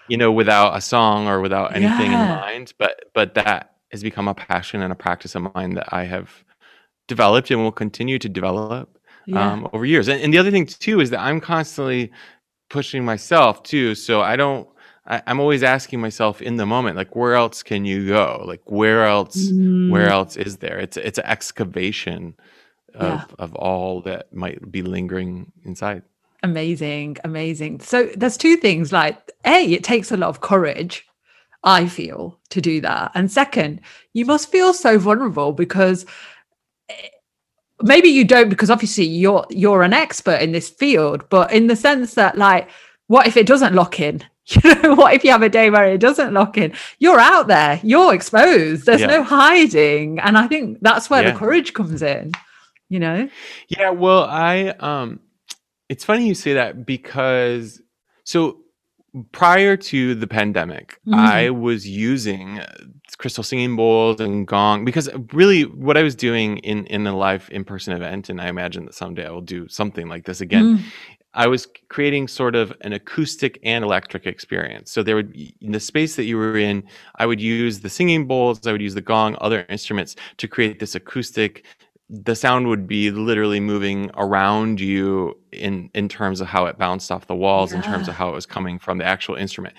you 0.07 0.17
know 0.17 0.31
without 0.31 0.75
a 0.77 0.81
song 0.81 1.27
or 1.27 1.41
without 1.41 1.75
anything 1.75 2.11
in 2.11 2.25
mind 2.25 2.73
but 2.79 3.05
but 3.13 3.33
that 3.35 3.75
has 3.91 4.03
become 4.03 4.27
a 4.27 4.35
passion 4.35 4.81
and 4.81 4.91
a 4.91 4.95
practice 4.95 5.35
of 5.35 5.43
mine 5.55 5.73
that 5.75 5.87
i 5.93 6.03
have 6.03 6.43
developed 7.07 7.51
and 7.51 7.61
will 7.61 7.71
continue 7.71 8.19
to 8.19 8.29
develop 8.29 8.97
Yeah. 9.25 9.53
um, 9.53 9.67
over 9.73 9.85
years. 9.85 10.07
And, 10.07 10.21
and 10.21 10.33
the 10.33 10.37
other 10.37 10.51
thing 10.51 10.65
too 10.65 10.99
is 11.01 11.09
that 11.11 11.19
i'm 11.21 11.39
constantly 11.41 12.11
pushing 12.69 13.05
myself 13.05 13.63
too 13.63 13.95
so 13.95 14.21
i 14.21 14.35
don't 14.35 14.67
I, 15.07 15.21
i'm 15.27 15.39
always 15.39 15.63
asking 15.63 16.01
myself 16.01 16.41
in 16.41 16.57
the 16.57 16.65
moment 16.65 16.97
like 16.97 17.15
where 17.15 17.35
else 17.35 17.63
can 17.63 17.85
you 17.85 18.07
go? 18.07 18.43
Like 18.47 18.61
where 18.65 19.05
else 19.05 19.53
where 19.85 20.07
Mm, 20.07 20.09
else 20.09 20.37
is 20.37 20.57
there? 20.57 20.79
It's 20.79 20.97
it's 20.97 21.19
an 21.19 21.25
excavation 21.25 22.35
yeah. 22.99 23.25
of 23.25 23.35
of 23.39 23.55
all 23.55 24.01
that 24.03 24.33
might 24.33 24.71
be 24.71 24.81
lingering 24.83 25.51
inside 25.65 26.03
Amazing. 26.43 27.17
Amazing. 27.23 27.79
So 27.79 28.09
there's 28.17 28.37
two 28.37 28.57
things 28.57 28.91
like 28.91 29.31
A, 29.45 29.71
it 29.71 29.83
takes 29.83 30.11
a 30.11 30.17
lot 30.17 30.27
of 30.27 30.41
courage, 30.41 31.07
I 31.63 31.87
feel, 31.87 32.37
to 32.49 32.59
do 32.59 32.81
that. 32.81 33.11
And 33.15 33.31
second, 33.31 33.79
you 34.11 34.25
must 34.25 34.51
feel 34.51 34.73
so 34.73 34.99
vulnerable 34.99 35.53
because 35.53 36.05
eh, 36.89 37.07
maybe 37.81 38.09
you 38.09 38.25
don't 38.25 38.49
because 38.49 38.69
obviously 38.69 39.05
you're 39.05 39.45
you're 39.49 39.83
an 39.83 39.93
expert 39.93 40.41
in 40.41 40.51
this 40.51 40.69
field, 40.69 41.27
but 41.29 41.51
in 41.53 41.67
the 41.67 41.77
sense 41.77 42.15
that 42.15 42.37
like 42.37 42.69
what 43.07 43.25
if 43.25 43.37
it 43.37 43.47
doesn't 43.47 43.73
lock 43.73 43.99
in? 43.99 44.23
You 44.45 44.75
know, 44.75 44.95
what 44.95 45.13
if 45.13 45.23
you 45.23 45.31
have 45.31 45.41
a 45.41 45.47
day 45.47 45.69
where 45.69 45.85
it 45.85 45.99
doesn't 45.99 46.33
lock 46.33 46.57
in? 46.57 46.73
You're 46.99 47.19
out 47.19 47.47
there, 47.47 47.79
you're 47.81 48.13
exposed. 48.13 48.85
There's 48.85 48.99
yeah 48.99 49.07
no 49.07 49.23
hiding. 49.23 50.19
And 50.19 50.37
I 50.37 50.47
think 50.47 50.79
that's 50.81 51.09
where 51.09 51.23
the 51.31 51.39
courage 51.39 51.73
comes 51.73 52.01
in, 52.01 52.33
you 52.89 52.99
know? 52.99 53.29
yeah 53.69 53.89
well 53.89 54.25
i 54.25 54.67
um 54.79 55.21
it's 55.89 56.05
funny 56.05 56.27
you 56.27 56.35
say 56.35 56.53
that 56.53 56.85
because 56.85 57.81
so 58.23 58.57
prior 59.31 59.77
to 59.77 60.15
the 60.15 60.25
pandemic 60.25 60.99
i 61.13 61.43
Mm. 61.45 61.59
was 61.61 61.87
using 61.87 62.59
crystal 63.19 63.43
singing 63.43 63.75
bowls 63.75 64.19
and 64.19 64.47
gong 64.47 64.85
because 64.85 65.07
really 65.33 65.63
what 65.63 65.97
i 65.97 66.03
was 66.03 66.15
doing 66.15 66.57
in 66.59 66.85
in 66.87 67.05
a 67.05 67.15
live 67.15 67.47
in-person 67.51 67.93
event 67.93 68.29
and 68.29 68.41
i 68.41 68.47
imagine 68.47 68.85
that 68.85 68.95
someday 68.95 69.25
i 69.27 69.29
will 69.29 69.41
do 69.41 69.67
something 69.67 70.07
like 70.07 70.25
this 70.25 70.41
again 70.41 70.77
Mm. 70.77 70.83
I 71.35 71.47
was 71.47 71.67
creating 71.89 72.27
sort 72.27 72.55
of 72.55 72.71
an 72.81 72.93
acoustic 72.93 73.57
and 73.63 73.83
electric 73.83 74.27
experience. 74.27 74.91
So 74.91 75.01
there 75.01 75.15
would 75.15 75.31
be 75.33 75.55
in 75.61 75.71
the 75.71 75.79
space 75.79 76.15
that 76.15 76.25
you 76.25 76.37
were 76.37 76.59
in, 76.59 76.83
I 77.15 77.25
would 77.25 77.41
use 77.41 77.79
the 77.79 77.89
singing 77.89 78.27
bowls, 78.27 78.67
I 78.67 78.71
would 78.71 78.83
use 78.83 78.93
the 78.93 79.01
gong, 79.01 79.35
other 79.41 79.65
instruments 79.67 80.15
to 80.37 80.47
create 80.47 80.79
this 80.79 80.93
acoustic. 80.93 81.65
The 82.15 82.35
sound 82.35 82.67
would 82.67 82.85
be 82.87 83.09
literally 83.09 83.59
moving 83.59 84.11
around 84.15 84.79
you 84.79 85.35
in 85.51 85.89
in 85.95 86.07
terms 86.07 86.41
of 86.41 86.47
how 86.47 86.67
it 86.67 86.77
bounced 86.77 87.11
off 87.11 87.25
the 87.25 87.35
walls, 87.35 87.73
in 87.73 87.81
terms 87.81 88.07
of 88.07 88.13
how 88.13 88.29
it 88.29 88.35
was 88.35 88.45
coming 88.45 88.77
from 88.77 88.99
the 88.99 89.03
actual 89.05 89.33
instrument. 89.35 89.73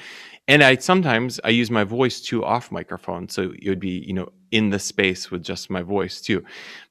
And 0.49 0.63
I 0.65 0.77
sometimes 0.77 1.39
I 1.45 1.51
use 1.51 1.71
my 1.71 1.85
voice 1.85 2.21
too 2.21 2.45
off 2.45 2.73
microphone, 2.73 3.29
so 3.29 3.53
it 3.63 3.69
would 3.69 3.79
be 3.79 4.05
you 4.05 4.13
know 4.13 4.31
in 4.51 4.71
the 4.71 4.81
space 4.81 5.31
with 5.31 5.45
just 5.45 5.71
my 5.71 5.83
voice 5.83 6.21
too. 6.21 6.45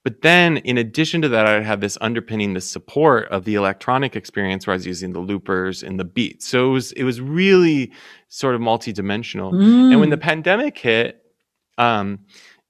But 0.04 0.22
then, 0.22 0.58
in 0.58 0.78
addition 0.78 1.22
to 1.24 1.30
that, 1.30 1.46
I 1.46 1.62
had 1.62 1.82
this 1.82 1.98
underpinning, 2.00 2.54
the 2.54 2.62
support 2.62 3.28
of 3.30 3.44
the 3.44 3.56
electronic 3.56 4.16
experience 4.16 4.66
where 4.66 4.74
I 4.74 4.78
was 4.78 4.88
using 4.88 5.12
the 5.14 5.20
loopers 5.20 5.84
and 5.84 6.00
the 6.00 6.06
beats. 6.06 6.48
So 6.48 6.70
it 6.70 6.74
was 6.74 6.92
it 6.94 7.04
was 7.04 7.20
really 7.22 7.92
sort 8.30 8.56
of 8.56 8.62
multi-dimensional. 8.62 9.50
And 9.92 10.00
when 10.00 10.10
the 10.10 10.18
Mm. 10.18 10.22
pandemic 10.22 10.78
hit, 10.78 11.22
um, 11.78 12.20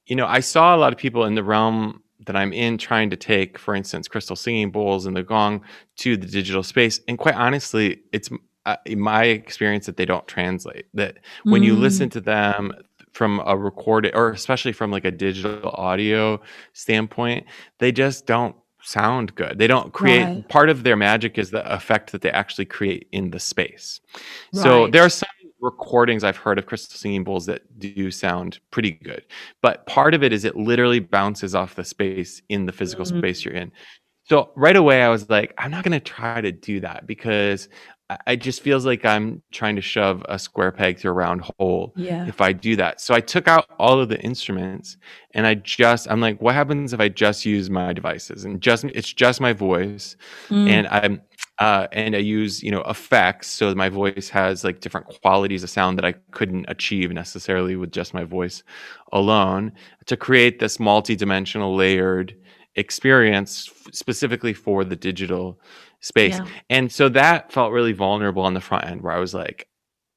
you 0.07 0.15
know, 0.15 0.25
I 0.25 0.39
saw 0.41 0.75
a 0.75 0.77
lot 0.77 0.91
of 0.91 0.97
people 0.99 1.23
in 1.25 1.35
the 1.35 1.43
realm 1.43 2.02
that 2.25 2.35
I'm 2.35 2.53
in 2.53 2.77
trying 2.77 3.09
to 3.09 3.15
take, 3.15 3.57
for 3.57 3.75
instance, 3.75 4.07
crystal 4.07 4.35
singing 4.35 4.71
bowls 4.71 5.05
and 5.05 5.15
the 5.15 5.23
gong 5.23 5.61
to 5.97 6.17
the 6.17 6.27
digital 6.27 6.63
space. 6.63 6.99
And 7.07 7.17
quite 7.17 7.35
honestly, 7.35 8.01
it's 8.11 8.29
uh, 8.65 8.77
in 8.85 8.99
my 8.99 9.25
experience 9.25 9.85
that 9.87 9.97
they 9.97 10.05
don't 10.05 10.27
translate. 10.27 10.85
That 10.93 11.17
when 11.43 11.63
you 11.63 11.75
Mm. 11.75 11.79
listen 11.79 12.09
to 12.11 12.21
them 12.21 12.71
from 13.11 13.41
a 13.45 13.57
recorded, 13.57 14.15
or 14.15 14.31
especially 14.31 14.71
from 14.71 14.89
like 14.89 15.05
a 15.05 15.11
digital 15.11 15.69
audio 15.73 16.41
standpoint, 16.71 17.45
they 17.79 17.91
just 17.91 18.25
don't 18.25 18.55
sound 18.81 19.35
good. 19.35 19.57
They 19.59 19.67
don't 19.67 19.93
create. 19.93 20.25
Right. 20.25 20.49
Part 20.49 20.69
of 20.69 20.83
their 20.83 20.95
magic 20.95 21.37
is 21.37 21.51
the 21.51 21.69
effect 21.73 22.11
that 22.11 22.21
they 22.21 22.31
actually 22.31 22.65
create 22.65 23.07
in 23.11 23.31
the 23.31 23.39
space. 23.39 24.01
So 24.53 24.87
there 24.87 25.03
are 25.03 25.09
some 25.09 25.29
recordings 25.63 26.23
I've 26.23 26.37
heard 26.37 26.59
of 26.59 26.67
crystal 26.67 26.97
singing 26.97 27.23
bowls 27.25 27.47
that 27.47 27.63
do 27.79 28.11
sound 28.11 28.59
pretty 28.71 28.91
good, 28.91 29.25
but 29.63 29.85
part 29.87 30.13
of 30.15 30.23
it 30.23 30.33
is 30.33 30.45
it 30.45 30.57
literally 30.57 30.99
bounces 30.99 31.55
off 31.55 31.75
the 31.75 31.85
space 31.85 32.41
in 32.49 32.67
the 32.67 32.73
physical 32.73 33.05
Mm. 33.05 33.19
space 33.19 33.45
you're 33.45 33.55
in. 33.55 33.71
So 34.25 34.51
right 34.55 34.75
away, 34.75 35.03
I 35.03 35.09
was 35.09 35.29
like, 35.29 35.53
I'm 35.57 35.71
not 35.71 35.83
going 35.83 35.93
to 35.93 35.99
try 35.99 36.41
to 36.41 36.51
do 36.51 36.79
that 36.81 37.07
because 37.07 37.69
it 38.27 38.37
just 38.37 38.61
feels 38.61 38.85
like 38.85 39.05
I'm 39.05 39.41
trying 39.51 39.75
to 39.75 39.81
shove 39.81 40.23
a 40.29 40.37
square 40.39 40.71
peg 40.71 40.97
through 40.99 41.11
a 41.11 41.13
round 41.13 41.41
hole 41.59 41.93
Yeah. 41.95 42.27
if 42.27 42.41
I 42.41 42.51
do 42.53 42.75
that. 42.77 43.01
So 43.01 43.13
I 43.13 43.19
took 43.19 43.47
out 43.47 43.65
all 43.79 43.99
of 43.99 44.09
the 44.09 44.19
instruments 44.21 44.97
and 45.31 45.45
I 45.47 45.55
just, 45.55 46.09
I'm 46.09 46.21
like, 46.21 46.41
what 46.41 46.55
happens 46.55 46.93
if 46.93 46.99
I 46.99 47.09
just 47.09 47.45
use 47.45 47.69
my 47.69 47.93
devices 47.93 48.45
and 48.45 48.61
just, 48.61 48.83
it's 48.85 49.11
just 49.13 49.41
my 49.41 49.53
voice 49.53 50.15
Mm. 50.49 50.69
and 50.69 50.87
I'm, 50.87 51.21
uh, 51.59 51.87
and 51.91 52.15
I 52.15 52.19
use, 52.19 52.63
you 52.63 52.71
know, 52.71 52.81
effects. 52.81 53.47
So 53.47 53.73
my 53.75 53.87
voice 53.87 54.27
has 54.29 54.63
like 54.63 54.79
different 54.79 55.07
qualities 55.21 55.63
of 55.63 55.69
sound 55.69 55.97
that 55.97 56.05
I 56.05 56.13
couldn't 56.31 56.65
achieve 56.67 57.11
necessarily 57.11 57.75
with 57.75 57.91
just 57.91 58.13
my 58.13 58.23
voice 58.23 58.63
alone 59.11 59.71
to 60.07 60.17
create 60.17 60.59
this 60.59 60.79
multi-dimensional 60.79 61.75
layered 61.75 62.35
experience 62.75 63.69
f- 63.71 63.93
specifically 63.93 64.53
for 64.53 64.83
the 64.83 64.95
digital 64.95 65.59
space. 66.03 66.37
Yeah. 66.37 66.45
And 66.69 66.91
so 66.91 67.09
that 67.09 67.51
felt 67.51 67.71
really 67.71 67.93
vulnerable 67.93 68.43
on 68.43 68.53
the 68.53 68.61
front 68.61 68.85
end 68.85 69.01
where 69.01 69.13
I 69.13 69.19
was 69.19 69.33
like, 69.33 69.67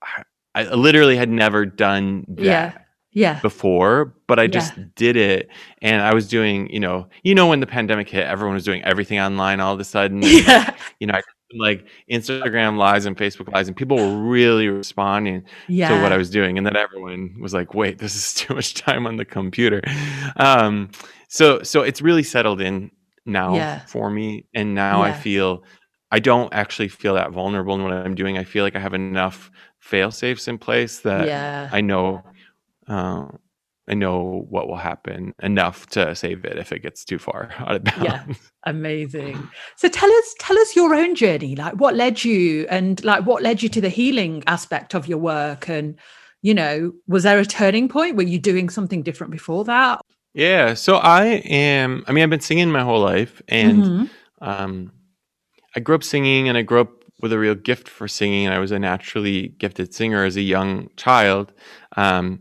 I, 0.02 0.24
I 0.54 0.74
literally 0.74 1.16
had 1.16 1.30
never 1.30 1.64
done 1.64 2.24
that 2.28 2.44
Yeah. 2.44 2.78
Yeah. 3.12 3.40
before, 3.40 4.14
but 4.26 4.38
I 4.38 4.42
Yeah. 4.42 4.48
just 4.48 4.94
did 4.96 5.16
it. 5.16 5.48
And 5.80 6.02
I 6.02 6.12
was 6.12 6.28
doing, 6.28 6.68
you 6.70 6.80
know, 6.80 7.08
you 7.22 7.34
know, 7.34 7.46
when 7.46 7.60
the 7.60 7.66
pandemic 7.66 8.08
hit, 8.08 8.26
everyone 8.26 8.54
was 8.54 8.64
doing 8.64 8.82
everything 8.82 9.20
online 9.20 9.60
all 9.60 9.72
of 9.72 9.80
a 9.80 9.84
sudden. 9.84 10.22
And 10.24 10.46
like, 10.46 10.74
you 11.00 11.06
know, 11.06 11.14
I 11.14 11.22
like 11.56 11.86
Instagram 12.10 12.76
lives 12.76 13.06
and 13.06 13.16
Facebook 13.16 13.52
lives, 13.52 13.68
and 13.68 13.76
people 13.76 13.96
were 13.96 14.16
really 14.16 14.66
responding 14.66 15.44
yeah. 15.68 15.88
to 15.88 16.02
what 16.02 16.12
I 16.12 16.16
was 16.16 16.28
doing. 16.28 16.58
And 16.58 16.66
then 16.66 16.76
everyone 16.76 17.36
was 17.40 17.54
like, 17.54 17.72
wait, 17.72 17.98
this 17.98 18.16
is 18.16 18.34
too 18.40 18.54
much 18.54 18.74
time 18.74 19.06
on 19.06 19.16
the 19.16 19.24
computer. 19.24 19.80
Um, 20.36 20.90
so 21.28 21.62
so 21.62 21.82
it's 21.82 22.02
really 22.02 22.24
settled 22.24 22.60
in 22.60 22.90
now 23.26 23.54
Yeah. 23.56 23.80
for 23.86 24.10
me. 24.10 24.46
And 24.54 24.74
now 24.74 25.02
I 25.02 25.12
feel 25.12 25.64
I 26.10 26.20
don't 26.20 26.52
actually 26.54 26.88
feel 26.88 27.14
that 27.14 27.32
vulnerable 27.32 27.74
in 27.74 27.82
what 27.82 27.92
I'm 27.92 28.14
doing. 28.14 28.38
I 28.38 28.44
feel 28.44 28.64
like 28.64 28.76
I 28.76 28.80
have 28.80 28.94
enough 28.94 29.50
fail 29.80 30.10
safes 30.10 30.48
in 30.48 30.58
place 30.58 31.00
that 31.00 31.26
Yeah. 31.26 31.68
I 31.72 31.80
know 31.80 32.22
uh, 32.88 33.26
I 33.88 33.94
know 33.94 34.44
what 34.50 34.66
will 34.68 34.76
happen 34.76 35.32
enough 35.42 35.86
to 35.90 36.14
save 36.16 36.44
it 36.44 36.58
if 36.58 36.72
it 36.72 36.80
gets 36.82 37.04
too 37.04 37.18
far 37.18 37.52
out 37.58 37.76
of 37.76 38.02
Yeah. 38.02 38.18
bounds. 38.24 38.52
Amazing. 38.64 39.48
So 39.76 39.88
tell 39.88 40.10
us 40.10 40.34
tell 40.40 40.58
us 40.58 40.74
your 40.76 40.94
own 40.94 41.14
journey. 41.14 41.54
Like 41.56 41.74
what 41.74 41.94
led 41.94 42.24
you 42.24 42.66
and 42.68 43.02
like 43.04 43.26
what 43.26 43.42
led 43.42 43.62
you 43.62 43.68
to 43.70 43.80
the 43.80 43.88
healing 43.88 44.42
aspect 44.46 44.94
of 44.94 45.06
your 45.08 45.18
work 45.18 45.68
and 45.68 45.98
you 46.42 46.54
know, 46.54 46.92
was 47.08 47.24
there 47.24 47.38
a 47.40 47.44
turning 47.44 47.88
point? 47.88 48.16
Were 48.16 48.22
you 48.22 48.38
doing 48.38 48.68
something 48.70 49.02
different 49.02 49.32
before 49.32 49.64
that? 49.64 50.00
Yeah, 50.36 50.74
so 50.74 50.96
I 50.96 51.24
am. 51.46 52.04
I 52.06 52.12
mean, 52.12 52.22
I've 52.22 52.28
been 52.28 52.40
singing 52.40 52.70
my 52.70 52.82
whole 52.82 53.00
life, 53.00 53.40
and 53.48 53.82
Mhm. 53.86 54.10
um, 54.42 54.92
I 55.74 55.80
grew 55.80 55.94
up 55.94 56.04
singing, 56.04 56.48
and 56.48 56.58
I 56.58 56.62
grew 56.62 56.82
up 56.82 56.92
with 57.22 57.32
a 57.32 57.38
real 57.38 57.54
gift 57.54 57.88
for 57.88 58.06
singing. 58.06 58.44
And 58.46 58.54
I 58.54 58.58
was 58.58 58.70
a 58.70 58.78
naturally 58.78 59.48
gifted 59.58 59.94
singer 59.94 60.24
as 60.24 60.36
a 60.36 60.42
young 60.42 60.90
child, 60.96 61.54
um, 61.96 62.40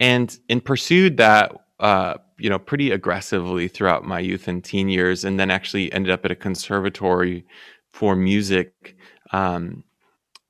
and 0.00 0.36
and 0.48 0.64
pursued 0.64 1.18
that 1.18 1.52
uh, 1.78 2.14
you 2.38 2.50
know, 2.50 2.58
pretty 2.58 2.90
aggressively 2.90 3.68
throughout 3.68 4.04
my 4.04 4.18
youth 4.18 4.48
and 4.48 4.64
teen 4.64 4.88
years, 4.88 5.24
and 5.24 5.38
then 5.38 5.50
actually 5.50 5.92
ended 5.92 6.10
up 6.12 6.24
at 6.24 6.32
a 6.32 6.36
conservatory 6.36 7.44
for 7.90 8.16
music, 8.16 8.96
um, 9.32 9.84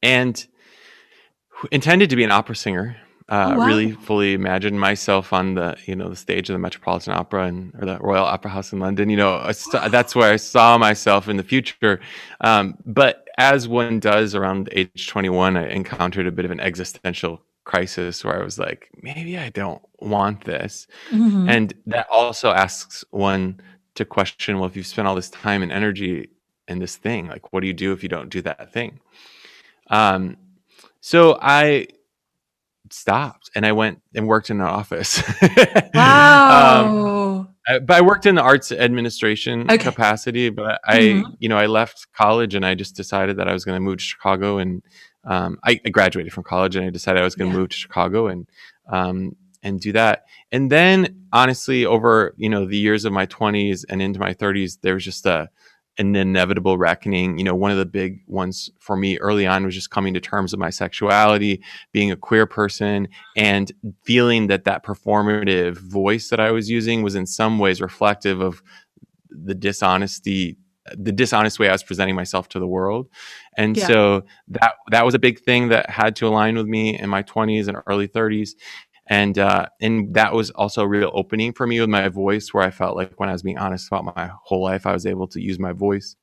and 0.03 0.47
intended 1.73 2.11
to 2.11 2.17
be 2.17 2.25
an 2.25 2.33
opera 2.33 2.57
singer. 2.57 2.97
Uh, 3.29 3.53
Oh, 3.55 3.59
wow. 3.59 3.67
Really 3.67 3.91
fully 3.93 4.35
imagined 4.35 4.79
myself 4.79 5.33
on 5.33 5.55
the 5.55 5.77
you 5.87 5.97
know 5.97 6.09
the 6.09 6.15
stage 6.17 6.49
of 6.49 6.55
the 6.55 6.59
Metropolitan 6.61 7.13
Opera 7.13 7.47
and 7.47 7.75
or 7.81 7.85
the 7.87 7.99
Royal 7.99 8.25
Opera 8.25 8.51
House 8.53 8.73
in 8.73 8.79
London. 8.79 9.11
You 9.11 9.17
know, 9.17 9.51
saw- 9.53 9.89
that's 9.89 10.15
where 10.15 10.33
I 10.33 10.37
saw 10.37 10.79
myself 10.79 11.29
in 11.29 11.37
the 11.37 11.43
future. 11.43 11.99
Um, 12.41 12.77
but 12.87 13.27
as 13.39 13.67
one 13.69 13.99
does 14.01 14.35
around 14.35 14.69
age 14.73 15.09
21, 15.09 15.57
I 15.57 15.67
encountered 15.69 16.27
a 16.27 16.31
bit 16.33 16.45
of 16.45 16.51
an 16.53 16.61
existential 16.61 17.43
crisis 17.65 18.25
where 18.25 18.41
I 18.41 18.45
was 18.45 18.59
like, 18.61 18.89
maybe 19.03 19.37
I 19.37 19.49
don't 19.51 19.83
want 19.99 20.45
this. 20.45 20.87
Mhm. 21.11 21.51
And 21.51 21.75
that 21.87 22.07
also 22.09 22.53
asks 22.53 23.05
one 23.11 23.61
to 23.97 24.05
question, 24.05 24.59
well, 24.59 24.69
if 24.69 24.77
you've 24.77 24.87
spent 24.87 25.09
all 25.09 25.17
this 25.17 25.31
time 25.31 25.63
and 25.65 25.73
energy 25.73 26.29
in 26.69 26.79
this 26.79 26.95
thing, 26.97 27.27
like, 27.27 27.53
what 27.53 27.61
do 27.61 27.67
you 27.67 27.75
do 27.75 27.93
if 27.93 28.05
you 28.05 28.09
don't 28.09 28.31
do 28.31 28.41
that 28.43 28.73
thing? 28.73 29.01
Um, 29.91 30.37
so 31.01 31.39
I 31.43 31.89
stopped 32.93 33.51
and 33.55 33.65
I 33.67 33.73
went 33.73 34.01
and 34.15 34.27
worked 34.27 34.51
in 34.51 34.61
an 34.61 34.67
office. 34.67 35.19
um, 35.95 36.93
Wow. 36.93 37.49
I, 37.69 37.79
but 37.81 37.97
I 37.97 38.01
worked 38.01 38.27
in 38.27 38.37
the 38.37 38.43
arts 38.43 38.71
administration 38.71 39.63
Okay. 39.71 39.79
capacity. 39.79 40.51
But 40.51 40.81
I, 40.85 40.99
Mhm. 40.99 41.37
you 41.41 41.49
know, 41.49 41.57
I 41.59 41.67
left 41.67 42.07
college 42.13 42.55
and 42.55 42.65
I 42.65 42.75
just 42.75 42.95
decided 42.95 43.37
that 43.39 43.49
I 43.49 43.53
was 43.53 43.65
going 43.65 43.77
to 43.77 43.81
move 43.81 43.99
to 43.99 44.05
Chicago. 44.05 44.59
And 44.59 44.83
um, 45.25 45.59
I, 45.65 45.81
I 45.85 45.89
graduated 45.91 46.33
from 46.33 46.45
college 46.45 46.77
and 46.77 46.87
I 46.87 46.91
decided 46.91 47.21
I 47.21 47.25
was 47.25 47.35
going 47.35 47.51
to 47.51 47.55
Yeah. 47.55 47.61
move 47.61 47.71
to 47.71 47.77
Chicago 47.77 48.29
and 48.29 48.47
um, 48.89 49.33
and 49.65 49.81
do 49.81 49.91
that. 49.93 50.27
And 50.53 50.71
then, 50.71 51.27
honestly, 51.33 51.85
over 51.85 52.35
you 52.37 52.49
know 52.49 52.67
the 52.67 52.77
years 52.77 53.05
of 53.05 53.13
my 53.13 53.27
twenties 53.27 53.85
and 53.85 54.01
into 54.01 54.21
my 54.21 54.33
thirties, 54.33 54.77
there 54.83 54.95
was 54.95 55.05
just 55.05 55.27
a 55.27 55.49
an 55.99 56.15
inevitable 56.15 56.79
reckoning. 56.79 57.39
You 57.39 57.45
know, 57.45 57.55
one 57.55 57.71
of 57.71 57.79
the 57.79 57.87
big 57.87 58.21
ones 58.27 58.71
for 58.79 58.97
me 58.97 59.19
early 59.19 59.47
on 59.47 59.65
was 59.65 59.75
just 59.75 59.91
coming 59.91 60.15
to 60.15 60.21
terms 60.21 60.53
with 60.53 60.61
my 60.61 60.71
sexuality, 60.71 61.63
being 61.93 62.11
a 62.11 62.17
queer 62.17 62.47
person, 62.47 63.09
and 63.37 63.73
feeling 64.05 64.47
that 64.49 64.65
that 64.65 64.85
performative 64.85 65.79
voice 65.79 66.29
that 66.29 66.41
I 66.41 66.51
was 66.51 66.69
using 66.71 67.03
was 67.03 67.15
in 67.15 67.27
some 67.27 67.59
ways 67.59 67.81
reflective 67.81 68.41
of 68.41 68.63
the 69.31 69.55
dishonesty 69.55 70.57
the 70.95 71.11
dishonest 71.13 71.59
way 71.59 71.69
I 71.69 71.73
was 71.73 71.83
presenting 71.83 72.15
myself 72.15 72.49
to 72.51 72.61
the 72.61 72.67
world. 72.67 73.09
And 73.57 73.77
Yeah. 73.77 73.87
so 73.87 74.25
that 74.49 74.75
that 74.91 75.05
was 75.05 75.15
a 75.15 75.19
big 75.19 75.41
thing 75.41 75.69
that 75.69 75.91
had 75.91 76.15
to 76.17 76.29
align 76.29 76.57
with 76.57 76.67
me 76.67 76.97
in 76.99 77.09
my 77.11 77.25
20s 77.25 77.67
and 77.69 77.79
early 77.87 78.07
30s. 78.07 78.51
And 79.09 79.39
uh, 79.39 79.67
and 79.81 80.15
that 80.15 80.33
was 80.33 80.51
also 80.51 80.83
a 80.83 80.89
real 80.89 81.11
opening 81.15 81.53
for 81.53 81.67
me 81.67 81.81
with 81.81 81.89
my 81.89 82.09
voice, 82.09 82.53
where 82.53 82.65
I 82.65 82.71
felt 82.71 82.97
like 82.97 83.19
when 83.21 83.29
I 83.29 83.33
was 83.33 83.43
being 83.43 83.59
honest 83.59 83.87
about 83.89 84.17
my 84.17 84.31
whole 84.45 84.63
life, 84.63 84.87
I 84.87 84.93
was 84.93 85.07
able 85.07 85.29
to 85.29 85.41
use 85.41 85.59
my 85.59 85.73
voice 85.73 86.17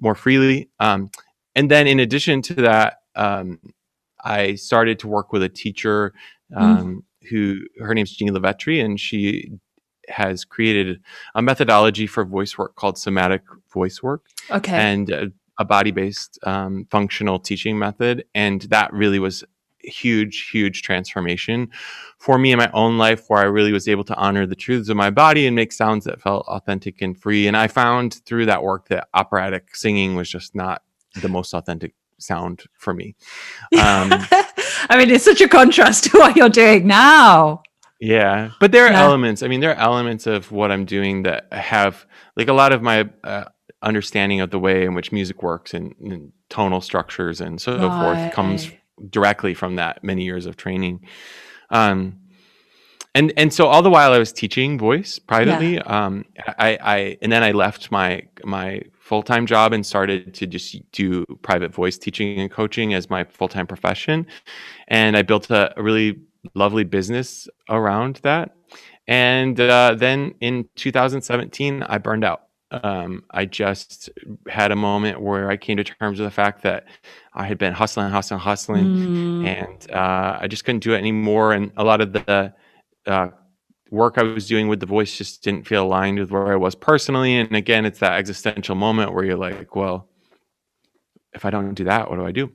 more 0.00 0.14
freely. 0.14 0.70
Um, 0.80 1.10
and 1.54 1.70
then 1.70 1.86
in 1.86 2.00
addition 2.00 2.42
to 2.42 2.54
that, 2.54 3.00
um, 3.14 3.60
I 4.24 4.54
started 4.54 4.98
to 5.00 5.08
work 5.08 5.32
with 5.32 5.42
a 5.42 5.48
teacher 5.48 6.14
um, 6.56 7.04
who 7.30 7.60
her 7.80 7.94
name's 7.94 8.12
Jeannie 8.16 8.32
LoVetri, 8.32 8.82
and 8.84 8.98
she 8.98 9.52
has 10.08 10.44
created 10.44 11.00
a 11.34 11.42
methodology 11.42 12.06
for 12.06 12.24
voice 12.24 12.56
work 12.58 12.74
called 12.76 12.98
somatic 12.98 13.42
voice 13.72 14.02
work 14.02 14.26
Okay. 14.50 14.74
and 14.76 15.10
a, 15.10 15.32
a 15.58 15.64
body-based 15.64 16.38
um, 16.44 16.86
functional 16.90 17.38
teaching 17.38 17.78
method 17.78 18.24
and 18.34 18.62
that 18.62 18.92
really 18.92 19.18
was 19.18 19.44
huge 19.86 20.48
huge 20.50 20.82
transformation 20.82 21.68
for 22.18 22.38
me 22.38 22.52
in 22.52 22.58
my 22.58 22.70
own 22.72 22.98
life 22.98 23.24
where 23.28 23.40
i 23.40 23.44
really 23.44 23.72
was 23.72 23.88
able 23.88 24.04
to 24.04 24.14
honor 24.16 24.46
the 24.46 24.54
truths 24.56 24.88
of 24.88 24.96
my 24.96 25.10
body 25.10 25.46
and 25.46 25.54
make 25.54 25.72
sounds 25.72 26.04
that 26.04 26.20
felt 26.20 26.46
authentic 26.48 27.02
and 27.02 27.18
free 27.18 27.46
and 27.46 27.56
i 27.56 27.66
found 27.68 28.14
through 28.26 28.46
that 28.46 28.62
work 28.62 28.88
that 28.88 29.08
operatic 29.14 29.74
singing 29.76 30.14
was 30.14 30.28
just 30.28 30.54
not 30.54 30.82
the 31.16 31.28
most 31.28 31.52
authentic 31.54 31.94
sound 32.18 32.62
for 32.78 32.94
me 32.94 33.14
um, 33.72 34.10
I 34.88 34.96
mean, 34.98 35.10
it's 35.10 35.24
such 35.24 35.40
a 35.40 35.48
contrast 35.48 36.04
to 36.04 36.18
what 36.18 36.36
you're 36.36 36.48
doing 36.48 36.86
now. 36.86 37.62
Yeah, 38.00 38.50
but 38.60 38.70
there 38.72 38.86
are 38.86 38.92
Yeah. 38.92 39.02
elements. 39.02 39.42
I 39.42 39.48
mean, 39.48 39.60
there 39.60 39.70
are 39.70 39.80
elements 39.80 40.26
of 40.26 40.52
what 40.52 40.70
I'm 40.70 40.84
doing 40.84 41.22
that 41.22 41.52
have 41.52 42.06
like 42.36 42.48
a 42.48 42.52
lot 42.52 42.72
of 42.72 42.82
my 42.82 43.08
uh, 43.24 43.44
understanding 43.82 44.40
of 44.40 44.50
the 44.50 44.58
way 44.58 44.84
in 44.84 44.94
which 44.94 45.12
music 45.12 45.42
works 45.42 45.74
and, 45.74 45.94
and 46.00 46.32
tonal 46.50 46.80
structures 46.80 47.40
and 47.40 47.60
so 47.60 47.90
forth 47.90 48.30
comes 48.30 48.68
Right. 48.68 48.78
Directly 49.10 49.54
from 49.54 49.76
that 49.76 50.02
many 50.02 50.24
years 50.24 50.46
of 50.46 50.56
training. 50.56 51.04
Um, 51.70 52.18
and 53.14 53.32
and 53.36 53.52
so 53.52 53.66
all 53.66 53.80
the 53.80 53.90
while 53.90 54.12
I 54.12 54.18
was 54.18 54.32
teaching 54.32 54.76
voice 54.76 55.20
privately, 55.20 55.78
um, 55.78 56.24
I, 56.58 56.78
I 56.82 57.18
and 57.22 57.30
then 57.30 57.44
I 57.44 57.52
left 57.52 57.92
my 57.92 58.22
my 58.44 58.82
full 58.98 59.22
time 59.22 59.46
job 59.46 59.72
and 59.72 59.86
started 59.86 60.34
to 60.34 60.46
just 60.46 60.76
do 60.90 61.24
private 61.42 61.72
voice 61.72 61.96
teaching 61.96 62.40
and 62.40 62.50
coaching 62.50 62.92
as 62.92 63.08
my 63.08 63.22
full 63.22 63.48
time 63.48 63.68
profession, 63.68 64.26
and 64.88 65.16
I 65.16 65.22
built 65.22 65.48
a, 65.50 65.78
a 65.78 65.82
really 65.82 66.20
lovely 66.54 66.84
business 66.84 67.48
around 67.68 68.20
that. 68.24 68.56
And 69.06 69.60
uh, 69.60 69.94
then 69.96 70.34
in 70.40 70.68
2017, 70.76 71.82
I 71.82 71.98
burned 71.98 72.24
out. 72.24 72.48
Um, 72.82 73.24
I 73.30 73.44
just 73.44 74.08
had 74.48 74.72
a 74.72 74.76
moment 74.76 75.20
where 75.20 75.50
I 75.50 75.56
came 75.56 75.76
to 75.76 75.84
terms 75.84 76.18
with 76.18 76.26
the 76.26 76.30
fact 76.34 76.62
that 76.62 76.86
I 77.34 77.46
had 77.46 77.58
been 77.58 77.72
hustling, 77.72 78.10
hustling, 78.10 78.40
hustling, 78.40 78.84
Mm. 78.86 79.46
and 79.46 79.90
uh, 79.90 80.38
I 80.40 80.48
just 80.48 80.64
couldn't 80.64 80.82
do 80.82 80.94
it 80.94 80.98
anymore. 80.98 81.52
And 81.52 81.70
a 81.76 81.84
lot 81.84 82.00
of 82.00 82.12
the 82.12 82.52
uh, 83.06 83.28
work 83.90 84.18
I 84.18 84.22
was 84.22 84.46
doing 84.48 84.68
with 84.68 84.80
the 84.80 84.86
voice 84.86 85.16
just 85.16 85.42
didn't 85.42 85.66
feel 85.66 85.84
aligned 85.84 86.18
with 86.18 86.30
where 86.30 86.52
I 86.52 86.56
was 86.56 86.74
personally. 86.74 87.36
And 87.36 87.54
again, 87.54 87.84
it's 87.84 87.98
that 88.00 88.12
existential 88.12 88.74
moment 88.74 89.12
where 89.12 89.24
you're 89.24 89.36
like, 89.36 89.76
well, 89.76 90.08
if 91.34 91.44
I 91.44 91.50
don't 91.50 91.74
do 91.74 91.84
that, 91.84 92.08
what 92.08 92.16
do 92.16 92.24
I 92.26 92.32
do? 92.32 92.52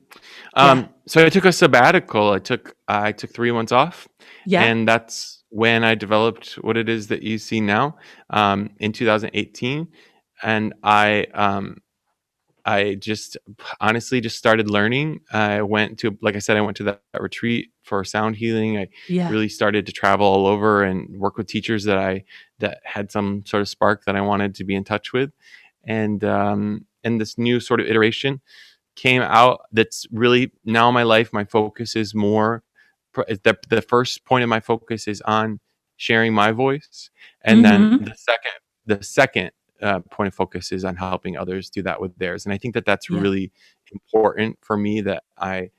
Um, 0.54 0.88
So 1.06 1.24
I 1.24 1.28
took 1.28 1.44
a 1.44 1.52
sabbatical. 1.52 2.30
I 2.32 2.38
took 2.38 2.74
I 2.88 3.12
took 3.12 3.30
three 3.32 3.52
months 3.52 3.72
off, 3.72 4.08
Yeah. 4.46 4.62
and 4.64 4.88
that's 4.88 5.44
when 5.50 5.82
I 5.84 5.94
developed 5.96 6.52
what 6.62 6.76
it 6.76 6.88
is 6.88 7.08
that 7.08 7.22
you 7.22 7.36
see 7.36 7.60
now 7.60 7.96
um, 8.30 8.70
in 8.78 8.92
2018. 8.92 9.88
And 10.42 10.74
I 10.82 11.26
um, 11.34 11.78
I 12.64 12.94
just 12.94 13.36
honestly 13.80 14.20
just 14.20 14.36
started 14.36 14.70
learning. 14.70 15.20
I 15.32 15.62
went 15.62 15.98
to, 16.00 16.16
like 16.22 16.36
I 16.36 16.40
said, 16.40 16.56
I 16.56 16.60
went 16.60 16.76
to 16.78 16.84
that, 16.84 17.02
that 17.12 17.22
retreat 17.22 17.70
for 17.82 18.04
sound 18.04 18.36
healing. 18.36 18.78
I 18.78 18.88
yeah. 19.08 19.30
really 19.30 19.48
started 19.48 19.86
to 19.86 19.92
travel 19.92 20.26
all 20.26 20.46
over 20.46 20.82
and 20.82 21.18
work 21.18 21.36
with 21.36 21.46
teachers 21.46 21.84
that 21.84 21.98
I 21.98 22.24
that 22.58 22.80
had 22.84 23.10
some 23.10 23.44
sort 23.46 23.62
of 23.62 23.68
spark 23.68 24.04
that 24.04 24.16
I 24.16 24.20
wanted 24.20 24.54
to 24.56 24.64
be 24.64 24.74
in 24.74 24.84
touch 24.84 25.12
with, 25.12 25.30
and 25.84 26.22
um, 26.24 26.86
and 27.04 27.20
this 27.20 27.38
new 27.38 27.60
sort 27.60 27.80
of 27.80 27.86
iteration 27.86 28.40
came 28.96 29.22
out. 29.22 29.62
That's 29.72 30.06
really 30.12 30.52
now 30.64 30.90
my 30.90 31.02
life. 31.02 31.32
My 31.32 31.44
focus 31.44 31.96
is 31.96 32.14
more. 32.14 32.62
The 33.14 33.58
the 33.68 33.82
first 33.82 34.24
point 34.24 34.42
of 34.44 34.48
my 34.48 34.60
focus 34.60 35.08
is 35.08 35.20
on 35.22 35.60
sharing 35.96 36.32
my 36.32 36.52
voice, 36.52 37.10
and 37.42 37.64
then 37.64 37.98
Mhm. 37.98 38.04
the 38.04 38.14
second 38.14 38.52
the 38.86 39.02
second 39.02 39.50
uh, 39.82 40.00
point 40.10 40.28
of 40.28 40.34
focus 40.34 40.72
is 40.72 40.84
on 40.84 40.96
helping 40.96 41.36
others 41.36 41.70
do 41.70 41.82
that 41.82 42.00
with 42.00 42.16
theirs. 42.18 42.44
And 42.46 42.52
I 42.52 42.58
think 42.58 42.74
that 42.74 42.84
that's 42.84 43.08
Yeah. 43.10 43.20
really 43.20 43.52
important 43.92 44.58
for 44.62 44.76
me. 44.76 45.00
That 45.00 45.22
I 45.38 45.70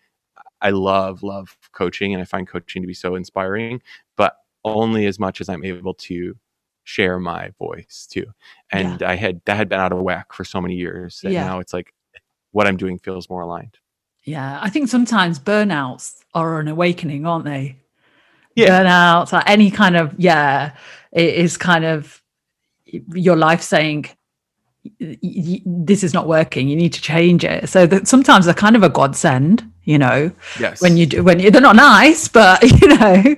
I 0.62 0.70
love 0.72 1.24
love 1.24 1.58
coaching, 1.72 2.14
and 2.14 2.22
I 2.22 2.26
find 2.26 2.48
coaching 2.48 2.82
to 2.82 2.88
be 2.88 2.94
so 2.94 3.16
inspiring, 3.16 3.82
but 4.16 4.36
only 4.64 5.06
as 5.08 5.20
much 5.20 5.42
as 5.42 5.50
I'm 5.50 5.64
able 5.64 5.94
to 5.96 6.38
share 6.84 7.20
my 7.20 7.50
voice 7.60 8.08
too. 8.12 8.26
And 8.72 9.04
I 9.04 9.16
had 9.16 9.42
that 9.46 9.56
had 9.58 9.70
been 9.70 9.80
out 9.80 9.92
of 9.92 10.00
whack 10.02 10.34
for 10.34 10.44
so 10.44 10.60
many 10.62 10.76
years 10.76 11.22
that 11.22 11.32
Yeah. 11.32 11.46
now 11.46 11.60
it's 11.60 11.74
like 11.74 11.94
what 12.52 12.68
I'm 12.68 12.78
doing 12.78 12.98
feels 13.00 13.30
more 13.30 13.42
aligned. 13.42 13.78
Yeah. 14.24 14.60
I 14.62 14.70
think 14.70 14.88
sometimes 14.90 15.40
burnouts 15.40 16.24
are 16.34 16.60
an 16.60 16.68
awakening, 16.68 17.26
aren't 17.26 17.46
they? 17.46 17.78
Yeah. 18.56 18.84
Burnouts 18.84 19.42
any 19.48 19.72
kind 19.72 19.96
of, 19.96 20.14
yeah, 20.20 20.76
it 21.12 21.34
is 21.36 21.58
kind 21.58 21.86
of 21.86 22.21
your 23.14 23.36
life 23.36 23.62
saying, 23.62 24.06
"Y- 25.00 25.18
y- 25.22 25.62
this 25.66 26.04
is 26.04 26.14
not 26.14 26.28
working. 26.28 26.68
You 26.68 26.76
need 26.76 26.94
to 26.94 27.02
change 27.02 27.44
it. 27.44 27.70
So 27.70 27.86
that 27.88 28.08
sometimes 28.08 28.46
they're 28.46 28.54
kind 28.54 28.76
of 28.76 28.84
a 28.84 28.90
godsend, 28.90 29.64
you 29.84 29.98
know, 29.98 30.32
Yes. 30.60 30.82
when 30.82 30.98
you 30.98 31.06
do, 31.06 31.24
when 31.24 31.40
you, 31.40 31.52
they're 31.52 31.62
not 31.62 31.76
nice, 31.76 32.28
but 32.28 32.62
you 32.82 32.88
know, 32.88 33.36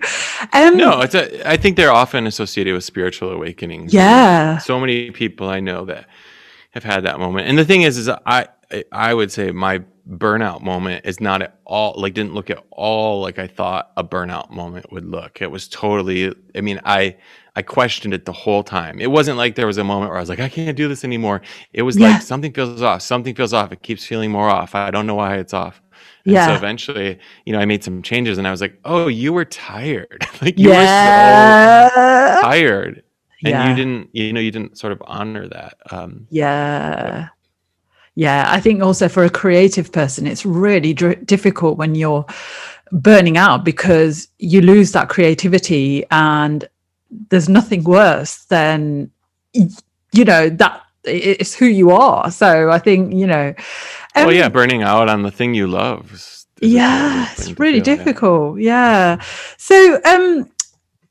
um, 0.53 0.77
no, 0.77 1.01
it's 1.01 1.15
a, 1.15 1.49
I 1.49 1.57
think 1.57 1.75
they're 1.77 1.91
often 1.91 2.27
associated 2.27 2.73
with 2.73 2.83
spiritual 2.83 3.29
awakenings. 3.31 3.93
yeah, 3.93 4.57
so 4.59 4.79
many 4.79 5.11
people 5.11 5.49
I 5.49 5.59
know 5.59 5.85
that 5.85 6.07
have 6.71 6.83
had 6.83 7.03
that 7.05 7.19
moment. 7.19 7.47
And 7.47 7.57
the 7.57 7.65
thing 7.65 7.81
is, 7.83 7.97
is 7.97 8.09
I 8.09 8.47
I 8.91 9.13
would 9.13 9.31
say 9.31 9.51
my 9.51 9.83
burnout 10.09 10.61
moment 10.61 11.05
is 11.05 11.21
not 11.21 11.41
at 11.41 11.57
all 11.65 11.93
like 11.95 12.13
didn't 12.13 12.33
look 12.33 12.49
at 12.49 12.61
all 12.71 13.21
like 13.21 13.39
I 13.39 13.47
thought 13.47 13.91
a 13.95 14.03
burnout 14.03 14.49
moment 14.51 14.91
would 14.91 15.05
look. 15.05 15.41
It 15.41 15.51
was 15.51 15.67
totally. 15.67 16.33
I 16.55 16.61
mean, 16.61 16.79
I 16.85 17.15
I 17.55 17.61
questioned 17.61 18.13
it 18.13 18.25
the 18.25 18.33
whole 18.33 18.63
time. 18.63 18.99
It 18.99 19.11
wasn't 19.11 19.37
like 19.37 19.55
there 19.55 19.67
was 19.67 19.77
a 19.77 19.83
moment 19.83 20.09
where 20.09 20.17
I 20.17 20.21
was 20.21 20.29
like, 20.29 20.39
I 20.39 20.49
can't 20.49 20.75
do 20.75 20.87
this 20.87 21.03
anymore. 21.03 21.41
It 21.73 21.83
was 21.83 21.97
Yeah. 21.97 22.09
like 22.13 22.21
something 22.21 22.51
feels 22.53 22.81
off. 22.81 23.01
Something 23.03 23.35
feels 23.35 23.53
off. 23.53 23.71
It 23.71 23.83
keeps 23.83 24.05
feeling 24.05 24.31
more 24.31 24.49
off. 24.49 24.75
I 24.75 24.91
don't 24.91 25.05
know 25.07 25.15
why 25.15 25.35
it's 25.37 25.53
off. 25.53 25.81
And 26.25 26.33
Yeah. 26.33 26.47
so 26.47 26.53
eventually, 26.55 27.19
you 27.45 27.53
know, 27.53 27.59
I 27.59 27.65
made 27.65 27.83
some 27.83 28.01
changes 28.01 28.37
and 28.37 28.47
I 28.47 28.51
was 28.51 28.61
like, 28.61 28.79
oh, 28.85 29.07
you 29.07 29.31
were 29.33 29.45
tired. 29.45 30.25
like 30.41 30.57
you 30.57 30.69
yeah. 30.71 31.83
were 31.83 31.89
so 32.35 32.41
tired. 32.41 33.03
And 33.45 33.51
yeah. 33.51 33.69
you 33.69 33.75
didn't, 33.75 34.09
you 34.13 34.33
know, 34.33 34.39
you 34.39 34.51
didn't 34.51 34.77
sort 34.77 34.93
of 34.93 35.01
honor 35.05 35.47
that. 35.49 35.75
Um, 35.91 36.27
Yeah. 36.29 37.27
Yeah. 38.15 38.45
I 38.47 38.59
think 38.59 38.81
also 38.81 39.09
for 39.09 39.23
a 39.23 39.29
creative 39.29 39.91
person, 39.91 40.27
it's 40.27 40.45
really 40.45 40.93
dr- 40.93 41.25
difficult 41.25 41.77
when 41.77 41.95
you're 41.95 42.25
burning 42.91 43.37
out 43.37 43.63
because 43.63 44.27
you 44.39 44.61
lose 44.61 44.91
that 44.91 45.09
creativity 45.09 46.05
and 46.11 46.67
there's 47.29 47.49
nothing 47.49 47.83
worse 47.83 48.45
than, 48.45 49.09
you 49.53 50.25
know, 50.25 50.49
that 50.49 50.81
it's 51.05 51.53
who 51.53 51.65
you 51.65 51.91
are. 51.91 52.31
So 52.31 52.69
I 52.69 52.79
think, 52.79 53.13
you 53.13 53.27
know, 53.27 53.53
well, 54.15 54.29
um, 54.29 54.35
yeah, 54.35 54.49
burning 54.49 54.83
out 54.83 55.09
on 55.09 55.23
the 55.23 55.31
thing 55.31 55.53
you 55.53 55.67
love. 55.67 56.11
yeah 56.61 57.27
it's 57.31 57.59
really 57.59 57.81
feel, 57.81 57.89
yeah. 57.89 57.95
difficult 57.97 58.59
yeah 58.59 59.21
so 59.57 59.99
um 60.05 60.49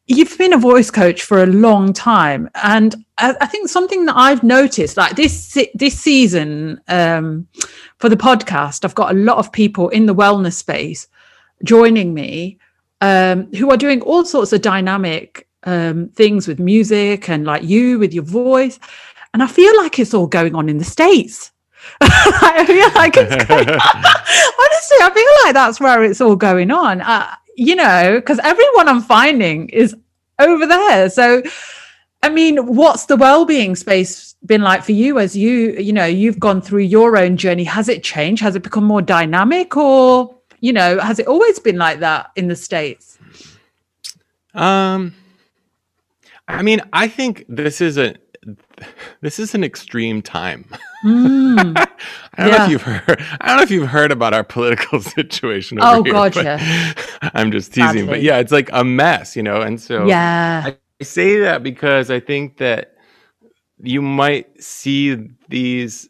you've 0.07 0.37
been 0.37 0.53
a 0.53 0.59
voice 0.59 0.91
coach 0.91 1.23
for 1.23 1.43
a 1.43 1.47
long 1.47 1.93
time 1.93 2.49
and 2.63 2.95
I, 3.19 3.35
I 3.41 3.47
think 3.47 3.69
something 3.69 4.05
that 4.07 4.17
i've 4.17 4.43
noticed 4.43 4.97
like 4.97 5.15
this 5.15 5.57
this 5.75 5.99
season 5.99 6.81
um 6.89 7.47
for 7.99 8.09
the 8.09 8.17
podcast 8.17 8.85
i've 8.85 8.95
got 8.95 9.13
a 9.13 9.19
lot 9.19 9.39
of 9.39 9.53
people 9.53 9.89
in 9.91 10.07
the 10.07 10.15
wellness 10.15 10.55
space 10.55 11.07
joining 11.65 12.13
me 12.15 12.59
um 13.01 13.53
who 13.55 13.71
are 13.71 13.77
doing 13.77 14.01
all 14.03 14.25
sorts 14.25 14.53
of 14.53 14.61
dynamic 14.61 15.47
um 15.65 16.09
things 16.11 16.49
with 16.49 16.59
music 16.59 17.29
and 17.29 17.45
like 17.45 17.63
you 17.63 17.99
with 17.99 18.13
your 18.13 18.25
voice 18.25 18.81
and 19.35 19.43
i 19.43 19.47
feel 19.47 19.77
like 19.79 19.99
it's 19.99 20.15
all 20.15 20.27
going 20.27 20.55
on 20.55 20.69
in 20.69 20.79
the 20.79 20.85
states. 20.85 21.51
I 22.01 22.65
feel 22.65 22.93
like 22.95 23.17
it's 23.17 23.45
going 23.45 23.69
honestly 23.69 24.97
i 25.01 25.11
feel 25.13 25.45
like 25.45 25.55
that's 25.55 25.81
where 25.81 26.05
it's 26.05 26.21
all 26.21 26.37
going 26.37 26.71
on 26.71 27.01
you 27.57 27.77
know 27.77 28.17
because 28.17 28.39
everyone 28.41 28.89
i'm 28.89 29.03
finding 29.03 29.69
is 29.69 29.95
over 30.39 30.67
there. 30.67 31.09
So 31.11 31.43
i 32.23 32.29
mean 32.29 32.57
what's 32.67 33.07
the 33.07 33.17
well-being 33.17 33.75
space 33.77 34.35
been 34.47 34.63
like 34.63 34.83
for 34.83 34.93
you 34.93 35.19
as 35.19 35.37
you 35.37 35.73
you 35.73 35.93
know 35.93 36.05
you've 36.05 36.39
gone 36.39 36.61
through 36.61 36.83
your 36.83 37.17
own 37.17 37.37
journey? 37.37 37.65
Has 37.65 37.89
it 37.89 38.03
changed? 38.03 38.43
Has 38.43 38.57
it 38.57 38.63
become 38.63 38.85
more 38.85 39.03
dynamic 39.03 39.77
or 39.77 40.35
you 40.61 40.73
know 40.73 40.99
has 40.99 41.19
it 41.19 41.27
always 41.27 41.59
been 41.59 41.77
like 41.77 42.01
that 42.01 42.31
in 42.37 42.49
the 42.49 42.57
states? 42.57 43.19
Um, 44.55 45.15
I 46.49 46.63
mean, 46.63 46.81
I 46.93 47.09
think 47.09 47.45
this 47.49 47.81
is 47.81 47.97
a 47.99 48.15
this 49.21 49.39
is 49.39 49.55
an 49.55 49.65
extreme 49.65 50.23
time. 50.23 50.67
Mm. 51.05 51.77
I 52.35 52.49
don't 52.49 52.51
know 52.53 52.65
if 52.65 52.71
you've 52.71 52.83
heard. 52.83 53.21
I 53.41 53.49
don't 53.49 53.57
know 53.59 53.63
if 53.63 53.71
you've 53.71 53.89
heard 53.89 54.13
about 54.13 54.35
our 54.35 54.45
political 54.45 55.01
situation. 55.03 55.79
Oh, 55.81 56.03
here, 56.05 56.13
God, 56.13 56.37
yeah. 56.37 56.95
I'm 57.35 57.53
just 57.53 57.75
teasing, 57.75 58.07
but 58.07 58.23
yeah, 58.23 58.39
it's 58.39 58.53
like 58.53 58.71
a 58.73 58.85
mess, 58.85 59.37
you 59.37 59.43
know. 59.43 59.63
And 59.63 59.81
so 59.81 60.07
yeah 60.07 60.65
I 60.67 61.05
say 61.05 61.39
that 61.41 61.63
because 61.63 62.11
I 62.11 62.21
think 62.21 62.59
that 62.59 62.97
you 63.83 64.03
might 64.03 64.63
see 64.63 65.17
these 65.49 66.09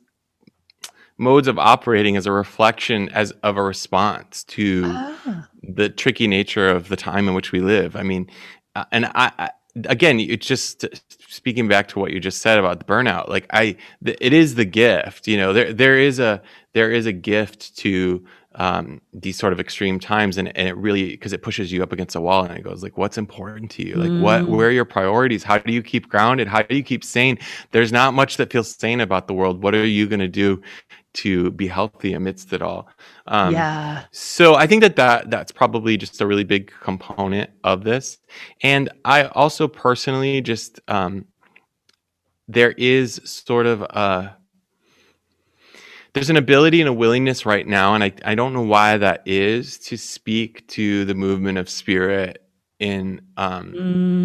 modes 1.19 1.49
of 1.49 1.59
operating 1.59 2.17
as 2.17 2.27
a 2.27 2.33
reflection 2.33 3.09
as 3.11 3.33
of 3.43 3.57
a 3.57 3.63
response 3.63 4.45
to 4.45 4.85
Ah. 4.87 5.49
the 5.63 5.89
tricky 5.89 6.27
nature 6.29 6.69
of 6.69 6.89
the 6.89 6.97
time 6.97 7.29
in 7.29 7.35
which 7.35 7.53
we 7.53 7.61
live. 7.61 7.97
I 7.97 8.03
mean, 8.03 8.29
uh, 8.77 8.85
and 8.93 9.07
I, 9.07 9.33
I 9.39 9.51
again, 9.85 10.21
it's 10.21 10.47
just 10.47 10.85
speaking 11.29 11.69
back 11.69 11.89
to 11.89 11.99
what 11.99 12.13
you 12.13 12.21
just 12.21 12.43
said 12.43 12.59
about 12.59 12.79
the 12.79 12.85
burnout. 12.85 13.29
Like 13.29 13.47
I, 13.51 13.77
th- 14.05 14.19
it 14.21 14.33
is 14.33 14.55
the 14.55 14.65
gift. 14.65 15.27
You 15.27 15.37
know, 15.37 15.53
there 15.53 15.73
there 15.73 15.99
is 15.99 16.19
a 16.19 16.43
there 16.73 16.91
is 16.91 17.07
a 17.07 17.13
gift 17.13 17.77
to 17.79 18.25
um, 18.57 19.01
these 19.15 19.39
sort 19.39 19.55
of 19.55 19.61
extreme 19.61 19.99
times, 19.99 20.37
and, 20.37 20.55
and 20.57 20.69
it 20.69 20.77
really 20.77 21.11
because 21.11 21.33
it 21.33 21.43
pushes 21.43 21.73
you 21.73 21.83
up 21.83 21.93
against 21.93 22.17
a 22.17 22.21
wall, 22.21 22.45
and 22.45 22.57
it 22.57 22.63
goes 22.63 22.83
like, 22.83 22.99
what's 22.99 23.17
important 23.17 23.71
to 23.73 23.87
you? 23.87 23.95
Like 23.95 24.23
what? 24.23 24.43
Mm. 24.43 24.49
Where 24.49 24.69
are 24.69 24.73
your 24.73 24.85
priorities? 24.85 25.43
How 25.43 25.59
do 25.59 25.73
you 25.73 25.83
keep 25.83 26.09
grounded? 26.09 26.49
How 26.49 26.63
do 26.63 26.77
you 26.77 26.83
keep 26.83 27.03
sane? 27.05 27.39
There's 27.71 27.93
not 27.93 28.15
much 28.15 28.37
that 28.37 28.53
feels 28.53 28.75
sane 28.75 29.01
about 29.01 29.27
the 29.27 29.35
world. 29.35 29.63
What 29.63 29.75
are 29.75 29.87
you 29.87 30.07
going 30.07 30.21
to 30.21 30.29
do? 30.29 30.63
to 31.15 31.51
be 31.51 31.67
healthy 31.67 32.15
amidst 32.15 32.53
it 32.53 32.63
all 32.63 32.89
um, 33.27 33.53
yeah 33.53 33.83
so 34.11 34.55
I 34.55 34.67
think 34.67 34.83
that, 34.83 34.97
that 34.97 35.31
that's 35.31 35.53
probably 35.53 35.97
just 35.97 36.21
a 36.21 36.27
really 36.27 36.45
big 36.45 36.73
component 36.81 37.51
of 37.65 37.85
this. 37.85 38.19
And 38.63 38.91
I 39.05 39.25
also 39.25 39.69
personally 39.69 40.41
just 40.41 40.81
um, 40.89 41.27
there 42.49 42.73
is 42.73 43.21
sort 43.25 43.67
of 43.67 43.83
a 43.83 44.37
there's 46.13 46.29
an 46.29 46.37
ability 46.37 46.81
and 46.83 46.91
a 46.91 46.93
willingness 46.93 47.47
right 47.47 47.67
now, 47.67 47.95
and 47.95 48.05
I, 48.05 48.13
I 48.23 48.35
don't 48.35 48.53
know 48.53 48.63
why 48.63 48.99
that 48.99 49.23
is 49.25 49.79
to 49.79 49.97
speak 49.97 50.67
to 50.69 51.07
the 51.07 51.15
movement 51.15 51.57
of 51.57 51.71
spirit 51.71 52.42
in 52.83 53.23
um, 53.39 53.79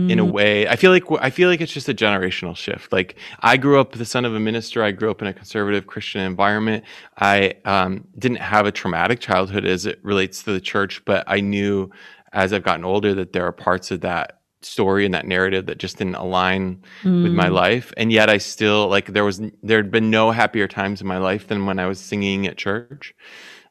in 0.08 0.20
a 0.20 0.26
Mm. 0.26 0.32
way. 0.38 0.68
I 0.68 0.76
feel 0.78 0.92
like 0.92 1.04
I 1.22 1.30
feel 1.30 1.50
like 1.50 1.62
it's 1.62 1.74
just 1.74 1.90
a 1.90 1.94
generational 1.94 2.56
shift. 2.56 2.92
Like 2.94 3.18
I 3.42 3.58
grew 3.58 3.80
up 3.80 3.94
the 3.94 4.06
son 4.06 4.26
of 4.26 4.34
a 4.36 4.40
minister. 4.40 4.84
I 4.84 4.92
grew 4.92 5.12
up 5.12 5.22
in 5.22 5.28
a 5.28 5.34
conservative 5.34 5.88
Christian 5.88 6.22
environment. 6.22 6.84
I 7.20 7.56
um, 7.66 8.06
didn't 8.20 8.40
have 8.40 8.66
a 8.66 8.72
traumatic 8.72 9.20
childhood 9.20 9.66
as 9.66 9.86
it 9.86 10.00
relates 10.04 10.44
to 10.44 10.54
the 10.54 10.62
church, 10.62 11.04
but 11.06 11.24
I 11.28 11.42
knew 11.42 11.92
as 12.34 12.54
I've 12.54 12.64
gotten 12.64 12.86
older 12.86 13.14
that 13.16 13.34
there 13.34 13.46
are 13.46 13.52
parts 13.52 13.92
of 13.92 14.02
that 14.02 14.42
story 14.62 15.06
and 15.06 15.14
that 15.14 15.26
narrative 15.28 15.68
that 15.68 15.78
just 15.78 15.98
didn't 15.98 16.16
align 16.16 16.82
with 17.22 17.34
my 17.34 17.48
Mm. 17.48 17.54
life 17.54 17.94
and 17.98 18.12
yet 18.12 18.30
i 18.30 18.38
still 18.40 18.88
like 18.90 19.08
there 19.14 19.24
was 19.24 19.40
there 19.64 19.78
had 19.78 19.92
been 19.92 20.10
no 20.10 20.32
happier 20.32 20.68
times 20.68 21.00
in 21.02 21.08
my 21.08 21.18
life 21.20 21.48
than 21.48 21.66
when 21.68 21.80
i 21.80 21.86
was 21.88 22.00
singing 22.00 22.48
at 22.48 22.58
church 22.58 23.14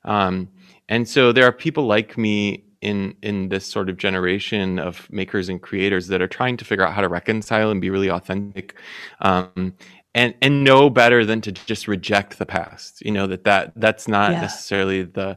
um, 0.05 0.49
and 0.89 1.09
so 1.09 1.33
there 1.33 1.45
are 1.45 1.53
people 1.53 1.87
like 1.87 2.17
me 2.17 2.65
in 2.87 3.15
in 3.23 3.51
this 3.51 3.67
sort 3.67 3.91
of 3.91 3.99
generation 3.99 4.79
of 4.79 5.11
makers 5.13 5.49
and 5.51 5.63
creators 5.63 6.09
that 6.09 6.23
are 6.23 6.29
trying 6.29 6.57
to 6.59 6.65
figure 6.65 6.87
out 6.87 6.95
how 6.95 7.03
to 7.03 7.09
reconcile 7.09 7.71
and 7.73 7.81
be 7.83 7.91
really 7.91 8.11
authentic 8.11 8.77
um, 9.21 9.75
and 10.15 10.35
and 10.43 10.65
know 10.65 10.91
better 10.91 11.25
than 11.25 11.41
to 11.43 11.53
just 11.53 11.89
reject 11.89 12.39
the 12.39 12.47
past 12.47 13.03
you 13.05 13.13
know 13.13 13.27
that 13.27 13.45
that 13.45 13.73
that's 13.77 14.09
not 14.09 14.39
Yeah. 14.39 14.41
necessarily 14.41 15.03
the 15.05 15.37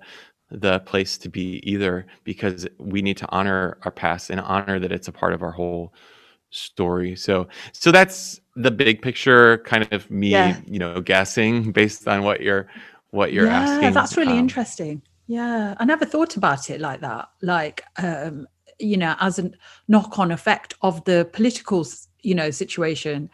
the 0.52 0.80
place 0.82 1.18
to 1.20 1.30
be 1.30 1.62
either 1.70 2.06
because 2.24 2.68
we 2.80 3.02
need 3.02 3.18
to 3.18 3.30
honor 3.30 3.78
our 3.84 3.92
past 3.92 4.30
and 4.32 4.42
honor 4.42 4.80
that 4.80 4.92
it's 4.92 5.08
a 5.08 5.12
part 5.12 5.34
of 5.34 5.44
our 5.44 5.52
whole 5.52 5.94
story 6.52 7.16
so 7.16 7.48
so 7.74 7.92
that's 7.92 8.42
the 8.56 8.72
big 8.72 9.02
picture 9.02 9.60
kind 9.60 9.88
of 9.92 10.10
me 10.12 10.30
Yeah. 10.32 10.62
you 10.68 10.80
know 10.80 11.02
guessing 11.02 11.72
based 11.72 12.08
on 12.08 12.24
what 12.24 12.42
you're 12.42 12.68
what 13.12 13.34
you're 13.34 13.48
yeah, 13.48 13.50
asking 13.50 13.92
that's 13.92 14.18
really 14.18 14.38
Um, 14.38 14.38
interesting. 14.38 15.02
Yeah, 15.30 15.76
I 15.78 15.86
never 15.86 16.06
thought 16.06 16.38
about 16.38 16.72
it 16.72 16.82
like 16.82 17.02
that. 17.02 17.30
Like, 17.44 17.84
um, 17.98 18.48
you 18.80 18.98
know, 18.98 19.16
as 19.20 19.38
a 19.38 19.52
knock-on 19.88 20.32
effect 20.32 20.74
of 20.82 21.06
the 21.06 21.30
political, 21.32 21.86
you 22.24 22.34
know, 22.34 22.50
situation 22.50 23.30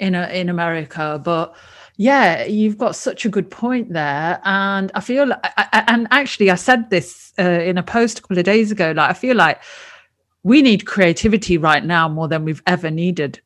in 0.00 0.16
a, 0.16 0.26
in 0.30 0.48
America. 0.48 1.20
But 1.22 1.54
yeah, 1.98 2.44
you've 2.46 2.76
got 2.76 2.96
such 2.96 3.24
a 3.24 3.28
good 3.28 3.48
point 3.48 3.92
there, 3.92 4.40
and 4.42 4.90
I 4.96 5.00
feel, 5.00 5.32
I, 5.32 5.38
I, 5.56 5.84
and 5.86 6.08
actually, 6.10 6.50
I 6.50 6.56
said 6.56 6.90
this 6.90 7.32
uh, 7.38 7.42
in 7.42 7.78
a 7.78 7.82
post 7.84 8.18
a 8.18 8.22
couple 8.22 8.38
of 8.38 8.44
days 8.44 8.72
ago. 8.72 8.90
Like, 8.90 9.10
I 9.10 9.14
feel 9.14 9.36
like 9.36 9.62
we 10.42 10.62
need 10.62 10.84
creativity 10.84 11.58
right 11.58 11.84
now 11.84 12.08
more 12.08 12.26
than 12.26 12.44
we've 12.44 12.62
ever 12.66 12.90
needed 12.90 13.40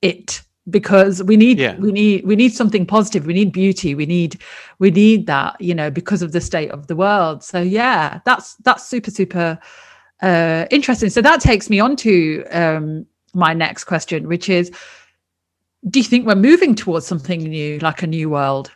it 0.00 0.40
because 0.70 1.22
we 1.24 1.36
need 1.36 1.58
Yeah. 1.58 1.76
we 1.76 1.90
need 1.92 2.24
we 2.24 2.36
need 2.36 2.54
something 2.54 2.86
positive. 2.86 3.26
We 3.26 3.34
need 3.34 3.52
beauty. 3.52 3.94
We 3.94 4.06
need 4.06 4.40
we 4.78 4.90
need 4.90 5.26
that 5.26 5.60
you 5.60 5.74
know 5.74 5.90
because 5.90 6.22
of 6.22 6.32
the 6.32 6.40
state 6.40 6.70
of 6.70 6.86
the 6.86 6.96
world. 6.96 7.42
So 7.42 7.60
yeah 7.60 8.20
that's 8.24 8.54
that's 8.56 8.86
super 8.86 9.10
super 9.10 9.58
uh 10.22 10.66
interesting. 10.70 11.10
So 11.10 11.20
that 11.22 11.40
takes 11.40 11.68
me 11.68 11.80
on 11.80 11.96
to 11.96 12.44
um 12.52 13.06
my 13.34 13.54
next 13.54 13.84
question 13.84 14.28
which 14.28 14.48
is 14.48 14.70
do 15.90 15.98
you 15.98 16.04
think 16.04 16.26
we're 16.26 16.34
moving 16.36 16.74
towards 16.74 17.06
something 17.06 17.40
new 17.42 17.78
like 17.80 18.02
a 18.02 18.06
new 18.06 18.30
world? 18.30 18.70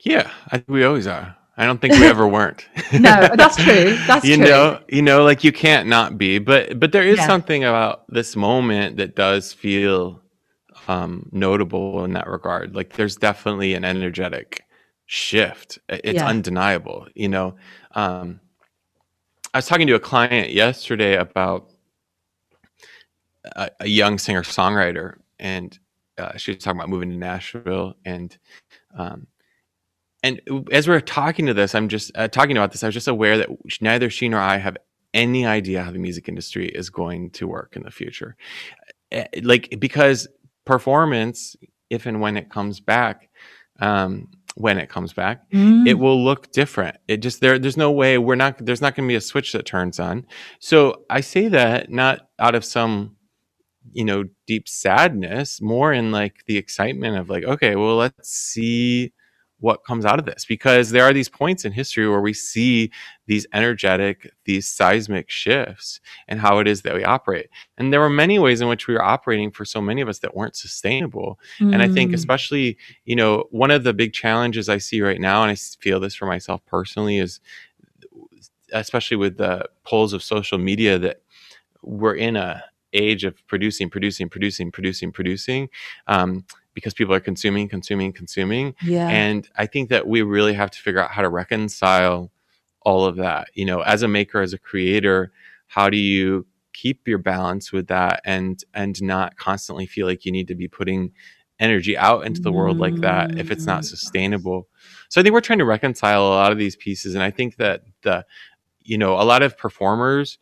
Yeah 0.00 0.30
i 0.52 0.58
think 0.58 0.68
we 0.68 0.84
always 0.84 1.08
are 1.08 1.34
i 1.58 1.66
don't 1.66 1.80
think 1.80 1.96
we 1.96 2.06
ever 2.08 2.28
weren't. 2.28 2.68
No 2.96 3.30
that's 3.36 3.56
true 3.64 3.98
that's 4.06 4.30
you 4.30 4.36
true. 4.36 4.46
know 4.46 4.80
you 4.88 5.02
know 5.02 5.24
like 5.24 5.44
you 5.44 5.52
can't 5.52 5.88
not 5.88 6.18
be 6.18 6.38
but 6.38 6.80
but 6.80 6.92
there 6.92 7.04
is 7.06 7.18
Yeah. 7.18 7.26
something 7.26 7.64
about 7.64 8.04
this 8.12 8.36
moment 8.36 8.96
that 8.98 9.16
does 9.16 9.52
feel 9.52 10.22
um 10.88 11.28
notable 11.32 12.04
in 12.04 12.14
that 12.14 12.28
regard. 12.28 12.74
Like 12.74 12.94
there's 12.94 13.16
definitely 13.16 13.74
an 13.74 13.84
energetic 13.84 14.64
shift. 15.06 15.78
It's 15.88 16.22
Yeah. 16.22 16.28
undeniable 16.28 17.08
you 17.14 17.28
know? 17.28 17.56
Um 17.94 18.40
i 19.54 19.58
was 19.58 19.66
talking 19.66 19.86
to 19.86 19.94
a 19.94 20.00
client 20.00 20.50
yesterday 20.52 21.16
about 21.16 21.70
a, 23.56 23.70
a 23.80 23.88
young 23.88 24.18
singer 24.18 24.42
songwriter 24.42 25.16
and 25.38 25.78
uh, 26.18 26.36
she 26.36 26.52
was 26.52 26.62
talking 26.62 26.78
about 26.80 26.90
moving 26.90 27.10
to 27.10 27.16
nashville 27.16 27.94
and 28.04 28.38
um 28.96 29.26
and 30.22 30.40
as 30.72 30.88
we're 30.88 31.00
talking 31.00 31.46
to 31.46 31.54
this, 31.54 31.74
I'm 31.74 31.88
just 31.88 32.10
uh, 32.16 32.28
talking 32.28 32.56
about 32.56 32.72
this. 32.72 32.82
I 32.82 32.88
was 32.88 32.94
just 32.94 33.08
aware 33.08 33.38
that 33.38 33.48
neither 33.80 34.10
she 34.10 34.28
nor 34.28 34.40
I 34.40 34.56
have 34.56 34.76
any 35.14 35.46
idea 35.46 35.82
how 35.84 35.90
the 35.90 35.98
music 35.98 36.28
industry 36.28 36.68
is 36.68 36.90
going 36.90 37.30
to 37.30 37.46
work 37.46 37.76
in 37.76 37.82
the 37.82 37.90
future. 37.90 38.36
Uh, 39.14 39.24
Like 39.42 39.76
because 39.78 40.28
performance, 40.64 41.56
if 41.90 42.04
and 42.06 42.20
when 42.20 42.36
it 42.36 42.50
comes 42.50 42.80
back, 42.80 43.30
um, 43.80 44.28
when 44.56 44.76
it 44.78 44.88
comes 44.88 45.12
back, 45.12 45.48
Mm. 45.52 45.86
it 45.86 45.94
will 45.94 46.22
look 46.22 46.50
different. 46.52 46.96
It 47.06 47.18
just 47.18 47.40
there 47.40 47.58
there's 47.58 47.76
no 47.76 47.92
way 47.92 48.18
we're 48.18 48.34
not 48.34 48.58
there's 48.64 48.80
not 48.82 48.94
going 48.96 49.06
to 49.08 49.12
be 49.12 49.16
a 49.16 49.20
switch 49.20 49.52
that 49.52 49.66
turns 49.66 50.00
on. 50.00 50.26
So 50.58 51.04
I 51.08 51.20
say 51.20 51.48
that 51.48 51.90
not 51.90 52.28
out 52.38 52.54
of 52.56 52.64
some 52.64 53.16
you 53.92 54.04
know 54.04 54.24
deep 54.46 54.68
sadness, 54.68 55.60
more 55.62 55.92
in 55.92 56.10
like 56.12 56.44
the 56.46 56.56
excitement 56.56 57.16
of 57.16 57.30
like 57.30 57.44
okay, 57.44 57.76
well 57.76 57.96
let's 57.96 58.28
see 58.30 59.12
what 59.60 59.84
comes 59.84 60.04
out 60.04 60.18
of 60.20 60.24
this 60.24 60.44
because 60.44 60.90
there 60.90 61.02
are 61.04 61.12
these 61.12 61.28
points 61.28 61.64
in 61.64 61.72
history 61.72 62.08
where 62.08 62.20
we 62.20 62.32
see 62.32 62.90
these 63.26 63.44
energetic 63.52 64.30
these 64.44 64.68
seismic 64.68 65.28
shifts 65.28 66.00
and 66.28 66.38
how 66.40 66.58
it 66.60 66.68
is 66.68 66.82
that 66.82 66.94
we 66.94 67.02
operate 67.04 67.48
and 67.76 67.92
there 67.92 68.00
were 68.00 68.08
many 68.08 68.38
ways 68.38 68.60
in 68.60 68.68
which 68.68 68.86
we 68.86 68.94
were 68.94 69.02
operating 69.02 69.50
for 69.50 69.64
so 69.64 69.80
many 69.80 70.00
of 70.00 70.08
us 70.08 70.20
that 70.20 70.36
weren't 70.36 70.54
sustainable 70.56 71.38
and 71.58 71.82
I 71.82 71.88
think, 71.88 72.12
Mm. 72.12 72.14
especially, 72.14 72.78
you 73.04 73.16
know, 73.16 73.46
one 73.50 73.70
of 73.72 73.82
the 73.84 73.92
big 73.92 74.12
challenges 74.12 74.68
I 74.68 74.78
see 74.78 75.02
right 75.02 75.20
now, 75.20 75.42
and 75.42 75.50
I 75.50 75.54
feel 75.56 75.98
this 76.00 76.14
for 76.14 76.26
myself 76.26 76.64
personally, 76.66 77.18
is 77.18 77.40
especially 78.72 79.16
with 79.16 79.36
the 79.38 79.68
polls 79.84 80.12
of 80.12 80.22
social 80.22 80.58
media 80.58 80.98
that 80.98 81.22
we're 81.82 82.14
in 82.14 82.36
a 82.36 82.64
age 82.92 83.24
of 83.24 83.34
producing, 83.46 83.90
producing, 83.90 84.28
producing, 84.28 84.70
producing, 84.72 85.12
producing, 85.12 85.68
um, 86.06 86.44
because 86.78 86.94
people 86.94 87.12
are 87.14 87.20
consuming, 87.20 87.68
consuming, 87.68 88.12
consuming. 88.12 88.74
yeah. 88.82 89.08
And 89.08 89.48
I 89.56 89.66
think 89.66 89.88
that 89.90 90.06
we 90.06 90.22
really 90.22 90.54
have 90.54 90.70
to 90.70 90.78
figure 90.78 91.00
out 91.02 91.10
how 91.10 91.22
to 91.22 91.28
reconcile 91.28 92.30
all 92.82 93.04
of 93.04 93.16
that. 93.16 93.48
You 93.54 93.64
know, 93.64 93.80
as 93.80 94.02
a 94.02 94.08
maker, 94.08 94.40
as 94.40 94.52
a 94.52 94.58
creator, 94.58 95.32
how 95.66 95.90
do 95.90 95.96
you 95.96 96.46
keep 96.72 97.08
your 97.08 97.18
balance 97.18 97.72
with 97.72 97.88
that 97.88 98.20
and 98.24 98.62
and 98.72 99.02
not 99.02 99.36
constantly 99.36 99.86
feel 99.86 100.06
like 100.06 100.24
you 100.24 100.30
need 100.30 100.46
to 100.48 100.54
be 100.54 100.68
putting 100.68 101.10
energy 101.58 101.96
out 101.98 102.24
into 102.24 102.40
the 102.40 102.52
world 102.52 102.78
like 102.78 102.94
that 103.00 103.36
if 103.36 103.50
it's 103.50 103.66
not 103.66 103.82
Mm. 103.82 103.86
sustainable. 103.86 104.68
So 105.08 105.20
I 105.20 105.24
think 105.24 105.32
we're 105.32 105.40
trying 105.40 105.58
to 105.58 105.64
reconcile 105.64 106.22
a 106.22 106.36
lot 106.42 106.52
of 106.52 106.58
these 106.58 106.76
pieces 106.76 107.14
and 107.16 107.22
I 107.24 107.32
think 107.32 107.56
that 107.56 107.82
the 108.02 108.24
you 108.84 108.96
know, 108.96 109.14
a 109.20 109.26
lot 109.32 109.42
of 109.42 109.58
performers 109.58 110.38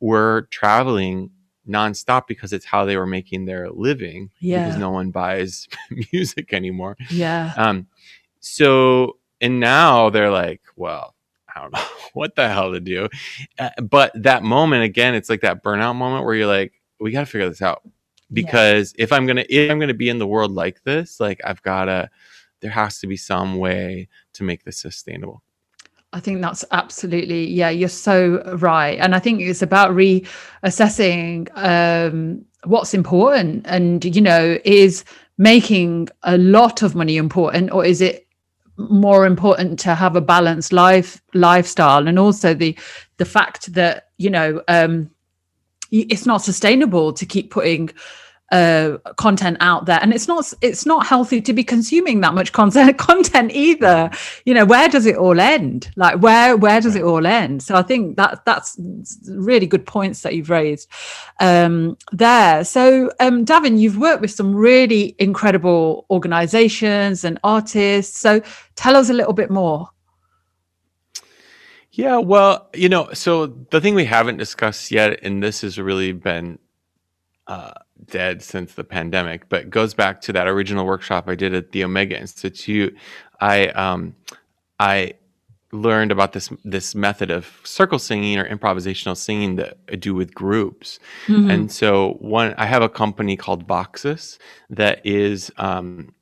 were 0.00 0.46
traveling 0.50 1.30
nonstop 1.70 2.26
because 2.26 2.52
it's 2.52 2.64
how 2.64 2.84
they 2.84 2.96
were 2.96 3.06
making 3.06 3.44
their 3.44 3.70
living 3.70 4.30
Yeah. 4.40 4.64
because 4.64 4.78
no 4.80 4.90
one 4.90 5.10
buys 5.10 5.68
music 6.12 6.52
anymore. 6.52 6.96
yeah. 7.10 7.52
Um, 7.56 7.86
so 8.40 9.16
and 9.40 9.60
now 9.60 10.10
they're 10.10 10.30
like, 10.30 10.60
well, 10.76 11.14
I 11.54 11.60
don't 11.60 11.72
know 11.72 11.82
what 12.12 12.34
the 12.36 12.48
hell 12.48 12.72
to 12.72 12.80
do. 12.80 13.08
Uh, 13.58 13.70
but 13.82 14.12
that 14.14 14.42
moment 14.42 14.82
again, 14.84 15.14
it's 15.14 15.30
like 15.30 15.40
that 15.42 15.62
burnout 15.62 15.96
moment 15.96 16.24
where 16.24 16.34
you're 16.34 16.46
like, 16.46 16.72
we 17.00 17.10
got 17.12 17.20
to 17.20 17.26
figure 17.26 17.48
this 17.48 17.62
out 17.62 17.82
because 18.32 18.94
if 18.98 19.12
I'm 19.12 19.26
gonna 19.26 19.44
if 19.48 19.70
I'm 19.70 19.78
gonna 19.80 19.94
be 19.94 20.08
in 20.08 20.18
the 20.18 20.26
world 20.26 20.52
like 20.52 20.82
this, 20.84 21.18
like 21.18 21.40
I've 21.44 21.62
gotta, 21.62 22.10
there 22.60 22.70
has 22.70 23.00
to 23.00 23.06
be 23.06 23.16
some 23.16 23.56
way 23.56 24.08
to 24.34 24.44
make 24.44 24.64
this 24.64 24.78
sustainable. 24.78 25.42
I 26.12 26.20
think 26.20 26.40
that's 26.40 26.64
absolutely, 26.72 27.48
yeah, 27.48 27.70
you're 27.70 27.88
so 27.88 28.42
right. 28.56 28.98
And 28.98 29.14
I 29.14 29.20
think 29.20 29.40
it's 29.42 29.62
about 29.62 29.92
reassessing 29.92 31.48
um, 31.56 32.44
what's 32.64 32.94
important. 32.94 33.64
And, 33.68 34.04
you 34.04 34.20
know, 34.20 34.58
is 34.64 35.04
making 35.38 36.08
a 36.24 36.36
lot 36.36 36.82
of 36.82 36.94
money 36.94 37.16
important 37.16 37.72
or 37.72 37.84
is 37.84 38.02
it 38.02 38.26
more 38.76 39.24
important 39.24 39.78
to 39.78 39.94
have 39.94 40.14
a 40.16 40.20
balanced 40.20 40.72
life 40.72 41.20
lifestyle 41.32 42.06
and 42.06 42.18
also 42.18 42.52
the 42.52 42.76
the 43.16 43.24
fact 43.24 43.72
that 43.72 44.08
you 44.18 44.28
know 44.30 44.62
um 44.68 45.10
it's 45.90 46.26
not 46.26 46.42
sustainable 46.42 47.12
to 47.12 47.26
keep 47.26 47.50
putting 47.50 47.90
uh 48.50 48.98
content 49.16 49.56
out 49.60 49.86
there. 49.86 49.98
And 50.02 50.12
it's 50.12 50.26
not 50.26 50.52
it's 50.60 50.84
not 50.86 51.06
healthy 51.06 51.40
to 51.40 51.52
be 51.52 51.62
consuming 51.62 52.20
that 52.20 52.34
much 52.34 52.52
content 52.52 52.98
content 53.10 53.52
either. 53.52 54.10
You 54.44 54.54
know 54.54 54.64
where 54.64 54.88
does 54.88 55.06
it 55.06 55.16
all 55.16 55.40
end? 55.40 55.90
Like 55.96 56.20
where 56.20 56.56
where 56.56 56.80
does 56.80 56.96
it 56.96 57.02
all 57.02 57.26
end? 57.26 57.62
So 57.62 57.76
i 57.76 57.82
think 57.82 58.16
that 58.16 58.44
that's 58.44 58.76
really 59.28 59.66
good 59.66 59.86
points 59.86 60.22
that 60.22 60.34
you've 60.34 60.50
raised 60.50 60.88
um 61.40 61.96
there. 62.12 62.64
So 62.64 63.10
um 63.20 63.44
davin 63.44 63.78
you've 63.78 63.98
worked 63.98 64.20
with 64.20 64.30
some 64.32 64.54
really 64.54 65.14
incredible 65.18 66.06
organizations 66.10 67.24
and 67.24 67.38
artists. 67.44 68.18
So 68.18 68.40
tell 68.74 68.96
us 68.96 69.10
a 69.10 69.14
little 69.14 69.32
bit 69.34 69.50
more. 69.50 69.88
Yeah, 71.92 72.18
well, 72.18 72.68
you 72.72 72.88
know, 72.88 73.12
so 73.12 73.46
the 73.46 73.80
thing 73.80 73.94
we 73.94 74.04
haven't 74.04 74.36
discussed 74.36 74.92
yet, 74.92 75.20
and 75.24 75.42
this 75.42 75.60
has 75.62 75.78
really 75.78 76.12
been 76.12 76.58
uh, 77.48 77.72
dead 78.06 78.42
since 78.42 78.74
the 78.74 78.84
pandemic, 78.84 79.48
but 79.48 79.70
goes 79.70 79.94
back 79.94 80.20
to 80.22 80.32
that 80.32 80.46
original 80.48 80.86
workshop 80.86 81.28
I 81.28 81.34
did 81.34 81.54
at 81.54 81.72
the 81.72 81.84
Omega 81.84 82.18
Institute. 82.18 82.96
I 83.40 83.68
um, 83.68 84.14
I 84.78 85.14
learned 85.72 86.10
about 86.10 86.32
this 86.32 86.50
this 86.64 86.94
method 86.94 87.30
of 87.30 87.60
circle 87.64 87.98
singing 87.98 88.38
or 88.38 88.48
improvisational 88.48 89.16
singing 89.16 89.56
that 89.56 89.78
I 89.90 89.96
do 89.96 90.14
with 90.14 90.34
groups. 90.34 90.98
Mhm. 91.26 91.50
And 91.50 91.72
so 91.72 92.14
one, 92.20 92.54
I 92.58 92.66
have 92.66 92.82
a 92.82 92.88
company 92.88 93.36
called 93.36 93.66
Voxus 93.66 94.38
that 94.68 95.00
is 95.04 95.52
um, 95.58 96.12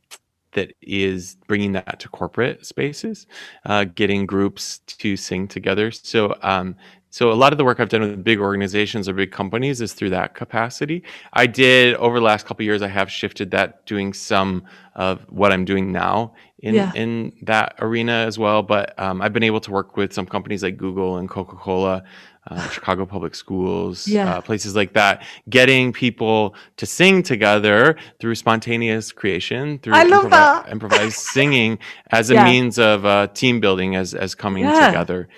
that 0.52 0.72
is 0.82 1.36
bringing 1.46 1.72
that 1.72 2.00
to 2.00 2.08
corporate 2.08 2.66
spaces, 2.66 3.26
uh, 3.64 3.84
getting 3.84 4.26
groups 4.26 4.78
to 4.86 5.16
sing 5.16 5.46
together. 5.46 5.90
So 5.90 6.36
um, 6.42 6.74
so 7.10 7.32
a 7.32 7.34
lot 7.34 7.52
of 7.52 7.58
the 7.58 7.64
work 7.64 7.80
I've 7.80 7.88
done 7.88 8.02
with 8.02 8.22
big 8.22 8.38
organizations 8.38 9.08
or 9.08 9.14
big 9.14 9.32
companies 9.32 9.80
is 9.80 9.92
through 9.94 10.10
that 10.10 10.34
capacity. 10.34 11.02
I 11.32 11.46
did 11.46 11.94
over 11.96 12.18
the 12.18 12.24
last 12.24 12.44
couple 12.46 12.62
of 12.62 12.66
years. 12.66 12.82
I 12.82 12.88
have 12.88 13.10
shifted 13.10 13.50
that, 13.52 13.86
doing 13.86 14.12
some 14.12 14.64
of 14.94 15.20
what 15.30 15.52
I'm 15.52 15.64
doing 15.64 15.90
now 15.92 16.34
in 16.60 16.74
Yeah. 16.74 16.92
in 16.94 17.32
that 17.42 17.74
arena 17.80 18.12
as 18.26 18.38
well. 18.38 18.62
But 18.62 18.98
um, 18.98 19.22
I've 19.22 19.32
been 19.32 19.42
able 19.44 19.60
to 19.60 19.70
work 19.70 19.96
with 19.96 20.12
some 20.12 20.26
companies 20.26 20.62
like 20.62 20.76
Google 20.76 21.16
and 21.18 21.28
Coca 21.30 21.56
Cola, 21.56 22.02
uh, 22.50 22.68
Chicago 22.68 23.06
Public 23.06 23.34
Schools, 23.34 24.06
Yeah. 24.08 24.36
uh, 24.36 24.40
places 24.40 24.74
like 24.74 24.92
that, 24.94 25.22
getting 25.48 25.92
people 25.92 26.54
to 26.76 26.84
sing 26.86 27.22
together 27.22 27.96
through 28.20 28.34
spontaneous 28.34 29.12
creation, 29.12 29.78
through 29.78 29.94
I 29.94 30.02
love 30.02 30.24
improv- 30.26 30.30
that. 30.30 30.68
improvised 30.72 31.16
singing 31.16 31.78
as 32.10 32.30
a 32.30 32.34
Yeah. 32.34 32.44
means 32.44 32.78
of 32.78 33.04
uh, 33.06 33.28
team 33.28 33.60
building, 33.60 33.96
as 33.96 34.12
as 34.14 34.34
coming 34.34 34.64
together. 34.64 35.28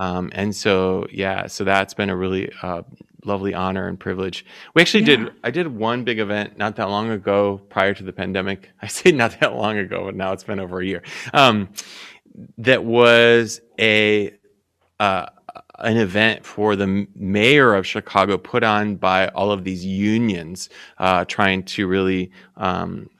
Um, 0.00 0.30
and 0.32 0.56
so, 0.56 1.06
yeah, 1.12 1.46
so 1.46 1.62
that's 1.64 1.92
been 1.94 2.08
a 2.08 2.16
really 2.16 2.50
uh, 2.62 2.82
lovely 3.26 3.52
honor 3.54 3.86
and 3.86 4.00
privilege. 4.00 4.46
We 4.74 4.80
actually 4.82 5.04
Yeah. 5.04 5.16
did. 5.16 5.32
I 5.44 5.50
did 5.50 5.66
one 5.68 6.04
big 6.04 6.18
event 6.18 6.56
not 6.56 6.76
that 6.76 6.88
long 6.88 7.10
ago, 7.10 7.60
prior 7.68 7.92
to 7.94 8.02
the 8.02 8.12
pandemic. 8.12 8.70
I 8.82 8.86
say 8.86 9.12
not 9.12 9.38
that 9.40 9.54
long 9.54 9.76
ago, 9.76 10.04
but 10.06 10.14
now 10.16 10.32
it's 10.32 10.44
been 10.44 10.58
over 10.58 10.80
a 10.80 10.86
year. 10.86 11.02
Um, 11.34 11.68
that 12.58 12.82
was 12.84 13.60
a 13.78 14.32
uh, 14.98 15.26
an 15.80 15.96
event 15.98 16.44
for 16.46 16.76
the 16.76 17.06
mayor 17.14 17.74
of 17.74 17.86
Chicago, 17.86 18.38
put 18.38 18.62
on 18.64 18.96
by 18.96 19.28
all 19.28 19.50
of 19.50 19.64
these 19.64 19.84
unions, 19.84 20.68
uh, 20.98 21.24
trying 21.26 21.62
to 21.64 21.86
really. 21.86 22.30
Um, 22.56 23.10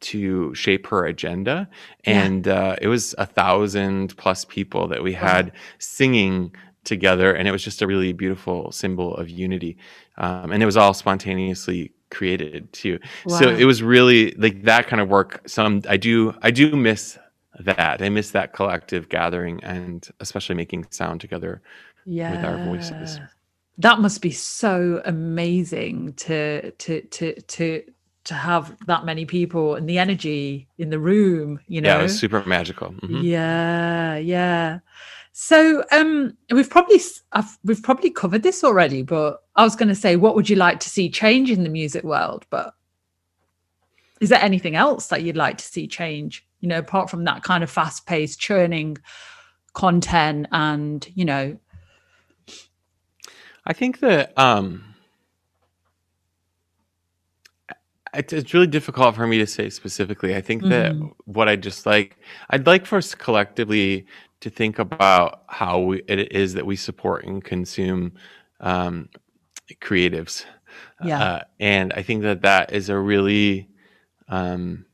to 0.00 0.54
shape 0.54 0.86
her 0.88 1.04
agenda. 1.06 1.68
Yeah. 2.06 2.22
and 2.22 2.48
uh, 2.48 2.76
it 2.80 2.88
was 2.88 3.14
a 3.18 3.26
thousand 3.26 4.16
plus 4.16 4.44
people 4.44 4.88
that 4.88 5.02
we 5.02 5.12
had 5.12 5.52
singing 5.78 6.54
together 6.84 7.34
and 7.34 7.46
it 7.46 7.52
was 7.52 7.62
just 7.62 7.82
a 7.82 7.86
really 7.86 8.12
beautiful 8.12 8.72
symbol 8.72 9.14
of 9.16 9.28
unity. 9.28 9.76
Um, 10.16 10.52
and 10.52 10.62
it 10.62 10.66
was 10.66 10.76
all 10.76 10.94
spontaneously 10.94 11.92
created 12.10 12.72
too. 12.72 12.98
So 13.28 13.48
it 13.50 13.64
was 13.64 13.82
really 13.82 14.32
like 14.32 14.62
that 14.62 14.88
kind 14.88 15.00
of 15.00 15.08
work 15.08 15.42
some 15.46 15.82
i 15.88 15.96
do 15.96 16.34
i 16.42 16.50
do 16.50 16.74
miss 16.74 17.18
that. 17.60 18.00
I 18.02 18.08
miss 18.08 18.30
that 18.30 18.52
collective 18.52 19.08
gathering 19.08 19.62
and 19.62 20.08
especially 20.20 20.54
making 20.54 20.86
sound 20.90 21.20
together 21.20 21.60
yeah 22.06 22.32
with 22.32 22.44
our 22.44 22.64
voices. 22.64 23.20
that 23.78 24.00
must 24.00 24.22
be 24.22 24.30
so 24.30 25.02
amazing 25.04 26.14
to 26.14 26.70
to 26.72 27.02
to 27.02 27.40
to 27.42 27.82
to 28.30 28.34
have 28.34 28.76
that 28.86 29.04
many 29.04 29.24
people 29.26 29.74
and 29.74 29.88
the 29.88 29.98
energy 29.98 30.68
in 30.78 30.88
the 30.90 31.00
room 31.00 31.58
you 31.66 31.80
know 31.80 31.88
yeah 31.88 31.98
it 31.98 32.02
was 32.04 32.18
super 32.18 32.44
magical. 32.46 32.92
Mhm. 33.02 33.24
yeah 33.24 34.16
yeah. 34.16 34.78
So 35.32 35.82
um 35.90 36.36
we've 36.50 36.70
probably 36.70 37.00
I've, 37.32 37.58
we've 37.64 37.82
probably 37.82 38.10
covered 38.10 38.44
this 38.44 38.62
already 38.62 39.02
but 39.02 39.42
i 39.56 39.64
was 39.64 39.74
going 39.74 39.88
to 39.88 39.94
say 39.94 40.14
what 40.14 40.34
would 40.36 40.48
you 40.48 40.56
like 40.56 40.78
to 40.80 40.88
see 40.90 41.10
change 41.10 41.50
in 41.50 41.64
the 41.64 41.68
music 41.68 42.04
world? 42.04 42.46
But 42.50 42.74
is 44.20 44.28
there 44.28 44.42
anything 44.42 44.76
else 44.76 45.08
that 45.08 45.22
you'd 45.22 45.36
like 45.36 45.58
to 45.58 45.64
see 45.64 45.88
change 45.88 46.46
you 46.60 46.68
know 46.68 46.78
apart 46.78 47.10
from 47.10 47.24
that 47.24 47.42
kind 47.42 47.64
of 47.64 47.70
fast 47.70 48.06
paced 48.06 48.38
churning 48.38 48.96
content 49.72 50.46
and 50.52 51.06
you 51.16 51.24
know? 51.24 51.58
I 53.66 53.72
think 53.72 53.98
that 54.00 54.38
um, 54.38 54.89
it's, 58.14 58.32
it's 58.32 58.54
really 58.54 58.66
difficult 58.66 59.14
for 59.14 59.26
me 59.26 59.38
to 59.38 59.46
say 59.46 59.70
specifically. 59.70 60.34
I 60.34 60.40
think 60.40 60.62
that 60.64 60.92
Mhm. 60.94 61.12
what 61.26 61.48
I 61.48 61.56
just 61.56 61.86
like, 61.86 62.16
I'd 62.50 62.66
like 62.66 62.86
for 62.86 62.98
us 62.98 63.14
collectively 63.14 64.06
to 64.40 64.50
think 64.50 64.78
about 64.78 65.42
how 65.48 65.78
we, 65.80 66.02
it 66.08 66.32
is 66.32 66.54
that 66.54 66.66
we 66.66 66.76
support 66.76 67.24
and 67.24 67.42
consume 67.44 68.12
um, 68.60 69.08
creatives. 69.80 70.44
Yeah. 71.04 71.22
Uh, 71.22 71.42
and 71.58 71.92
I 71.94 72.02
think 72.02 72.22
that 72.22 72.42
that 72.42 72.72
is 72.72 72.88
a 72.88 72.98
really 72.98 73.68
um, 74.28 74.86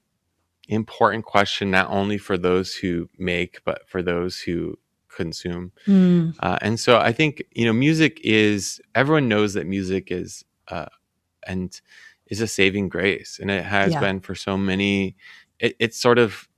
important 0.68 1.24
question 1.24 1.70
not 1.70 1.88
only 1.90 2.18
for 2.18 2.36
those 2.36 2.74
who 2.74 3.08
make 3.18 3.60
but 3.64 3.88
for 3.88 4.02
those 4.02 4.40
who 4.40 4.76
consume 5.08 5.70
Mm. 5.86 6.34
uh, 6.40 6.58
and 6.60 6.78
so 6.80 6.98
i 6.98 7.12
think 7.12 7.42
you 7.52 7.64
know 7.64 7.72
music 7.72 8.20
is 8.24 8.80
everyone 8.94 9.28
knows 9.28 9.54
that 9.54 9.66
music 9.66 10.10
is 10.10 10.44
uh, 10.68 10.86
and 11.46 11.80
is 12.28 12.40
a 12.40 12.46
saving 12.46 12.88
grace 12.88 13.38
and 13.40 13.50
it 13.50 13.64
has 13.64 13.92
Yeah. 13.92 14.00
been 14.00 14.20
for 14.20 14.34
so 14.34 14.56
many 14.56 15.16
it, 15.60 15.76
it's 15.78 15.98
sort 16.00 16.18
of 16.18 16.48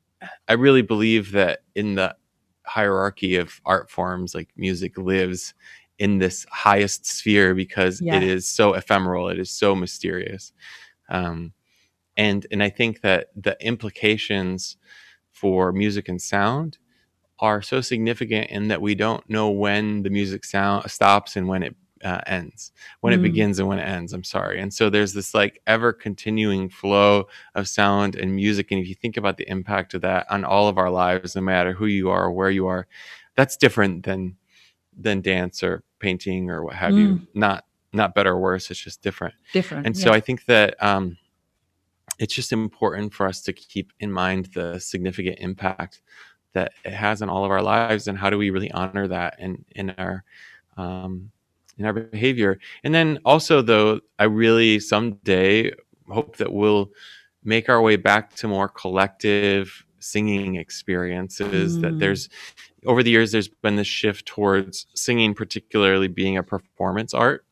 i 0.48 0.52
really 0.54 0.82
believe 0.82 1.32
that 1.32 1.60
in 1.74 1.94
the 1.94 2.14
hierarchy 2.66 3.36
of 3.36 3.60
art 3.64 3.90
forms 3.90 4.34
like 4.34 4.48
music 4.56 4.98
lives 4.98 5.54
in 5.98 6.18
this 6.18 6.46
highest 6.50 7.06
sphere 7.06 7.54
because 7.54 8.00
Yeah. 8.00 8.16
it 8.16 8.22
is 8.22 8.46
so 8.46 8.74
ephemeral 8.74 9.28
it 9.28 9.38
is 9.38 9.50
so 9.50 9.74
mysterious 9.74 10.52
um, 11.10 11.52
and 12.16 12.46
and 12.50 12.62
i 12.62 12.68
think 12.70 13.00
that 13.02 13.28
the 13.36 13.56
implications 13.64 14.76
for 15.32 15.72
music 15.72 16.08
and 16.08 16.20
sound 16.20 16.78
are 17.40 17.62
so 17.62 17.80
significant 17.80 18.50
in 18.50 18.68
that 18.68 18.82
we 18.82 18.94
don't 18.94 19.28
know 19.30 19.50
when 19.50 20.02
the 20.02 20.10
music 20.10 20.44
sound 20.44 20.90
stops 20.90 21.36
and 21.36 21.48
when 21.48 21.62
it 21.62 21.76
uh, 22.04 22.20
ends 22.26 22.72
when 23.00 23.12
it 23.12 23.18
Mm. 23.20 23.22
begins 23.22 23.58
and 23.58 23.68
when 23.68 23.78
it 23.78 23.88
ends 23.88 24.12
i'm 24.12 24.24
sorry 24.24 24.60
and 24.60 24.72
so 24.72 24.88
there's 24.90 25.12
this 25.12 25.34
like 25.34 25.60
ever 25.66 25.92
continuing 25.92 26.68
flow 26.68 27.26
of 27.54 27.68
sound 27.68 28.16
and 28.16 28.34
music 28.34 28.70
and 28.70 28.80
if 28.80 28.88
you 28.88 28.94
think 28.94 29.16
about 29.16 29.36
the 29.36 29.48
impact 29.50 29.94
of 29.94 30.00
that 30.02 30.26
on 30.30 30.44
all 30.44 30.68
of 30.68 30.78
our 30.78 30.90
lives 30.90 31.34
no 31.36 31.42
matter 31.42 31.72
who 31.72 31.86
you 31.86 32.10
are 32.10 32.24
or 32.24 32.32
where 32.32 32.50
you 32.50 32.66
are 32.66 32.86
that's 33.36 33.56
different 33.56 34.04
than 34.04 34.36
than 35.00 35.20
dance 35.20 35.62
or 35.62 35.82
painting 36.00 36.50
or 36.50 36.64
what 36.64 36.74
have 36.74 36.96
you 36.98 37.20
not 37.34 37.64
not 37.92 38.14
better 38.14 38.32
or 38.32 38.38
worse 38.40 38.70
it's 38.70 38.80
just 38.80 39.02
different 39.02 39.34
Different. 39.52 39.86
and 39.86 39.96
so. 39.96 40.10
I 40.12 40.20
think 40.20 40.44
that 40.46 40.80
um, 40.82 41.16
it's 42.18 42.34
just 42.34 42.52
important 42.52 43.14
for 43.14 43.26
us 43.26 43.40
to 43.42 43.52
keep 43.52 43.92
in 44.00 44.10
mind 44.10 44.46
the 44.54 44.78
significant 44.78 45.38
impact 45.38 46.02
that 46.52 46.72
it 46.84 46.92
has 46.92 47.22
on 47.22 47.28
all 47.28 47.44
of 47.44 47.50
our 47.50 47.62
lives, 47.62 48.08
and 48.08 48.18
how 48.18 48.28
do 48.30 48.38
we 48.38 48.50
really 48.50 48.70
honor 48.72 49.06
that 49.06 49.36
in 49.38 49.64
in 49.76 49.90
our 49.98 50.24
um, 50.76 51.30
in 51.78 51.84
our 51.86 51.92
behavior. 51.92 52.58
And 52.84 52.94
then 52.94 53.18
also, 53.24 53.62
though, 53.62 54.00
I 54.18 54.24
really 54.24 54.80
someday 54.80 55.72
hope 56.08 56.36
that 56.36 56.52
we'll 56.52 56.90
make 57.44 57.68
our 57.68 57.80
way 57.80 57.96
back 57.96 58.34
to 58.36 58.48
more 58.48 58.68
collective 58.68 59.84
singing 60.00 60.56
experiences. 60.56 61.80
That 61.80 61.94
Mm. 61.94 62.00
there's 62.00 62.28
over 62.86 63.02
the 63.02 63.10
years, 63.10 63.32
there's 63.32 63.48
been 63.48 63.76
this 63.76 63.86
shift 63.86 64.26
towards 64.26 64.86
singing, 64.94 65.34
particularly 65.34 66.08
being 66.08 66.36
a 66.36 66.42
performance 66.42 67.12
art. 67.12 67.44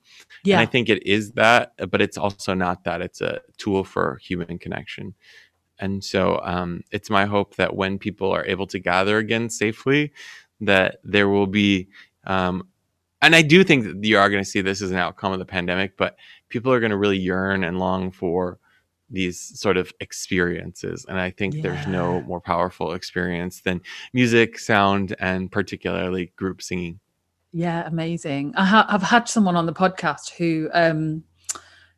And 0.44 0.50
yeah. 0.50 0.60
I 0.60 0.66
think 0.66 0.88
it 0.88 1.04
is 1.06 1.32
that, 1.32 1.72
but 1.90 2.00
it's 2.00 2.16
also 2.16 2.54
not 2.54 2.84
that. 2.84 3.00
It's 3.02 3.20
a 3.20 3.40
tool 3.58 3.84
for 3.84 4.18
human 4.22 4.58
connection. 4.58 5.14
And 5.78 6.02
so 6.02 6.40
um, 6.42 6.82
it's 6.90 7.10
my 7.10 7.26
hope 7.26 7.56
that 7.56 7.76
when 7.76 7.98
people 7.98 8.30
are 8.30 8.46
able 8.46 8.66
to 8.68 8.78
gather 8.78 9.18
again 9.18 9.50
safely, 9.50 10.12
that 10.60 10.98
there 11.04 11.28
will 11.28 11.46
be, 11.48 11.88
um, 12.24 12.68
and 13.22 13.35
I 13.35 13.42
do 13.42 13.64
think 13.64 13.85
that 13.85 14.05
you 14.05 14.18
are 14.18 14.29
going 14.29 14.42
to 14.42 14.48
see 14.48 14.61
this 14.61 14.83
as 14.83 14.90
an 14.90 14.98
outcome 14.98 15.33
of 15.33 15.38
the 15.38 15.44
pandemic, 15.44 15.96
but 15.96 16.16
people 16.48 16.72
are 16.72 16.81
going 16.81 16.90
to 16.90 16.96
really 16.96 17.18
yearn 17.18 17.64
and 17.64 17.79
long 17.79 18.11
for 18.11 18.59
these 19.09 19.59
sort 19.59 19.76
of 19.76 19.92
experiences. 20.00 21.07
And 21.09 21.18
I 21.20 21.31
think 21.31 21.62
there's 21.62 21.87
no 21.87 22.20
more 22.22 22.40
powerful 22.40 22.92
experience 22.92 23.61
than 23.61 23.81
music, 24.12 24.59
sound, 24.59 25.14
and 25.20 25.50
particularly 25.50 26.33
group 26.37 26.61
singing. 26.61 26.98
Yeah, 27.52 27.87
amazing. 27.87 28.52
I 28.57 28.64
ha- 28.64 28.87
I've 28.88 29.02
had 29.02 29.29
someone 29.29 29.57
on 29.57 29.66
the 29.66 29.72
podcast 29.72 30.31
who 30.31 30.68
um, 30.74 31.22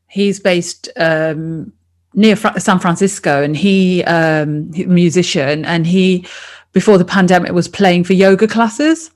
he's 0.08 0.38
based 0.38 0.88
um, 0.96 1.72
near 2.14 2.36
Fra- 2.36 2.60
San 2.60 2.78
Francisco, 2.78 3.42
and 3.42 3.56
he 3.56 4.04
um, 4.04 4.70
musician, 4.70 5.64
and 5.64 5.86
he 5.86 6.26
before 6.72 6.98
the 6.98 7.04
pandemic 7.04 7.52
was 7.52 7.68
playing 7.68 8.04
for 8.04 8.12
yoga 8.12 8.46
classes, 8.46 9.10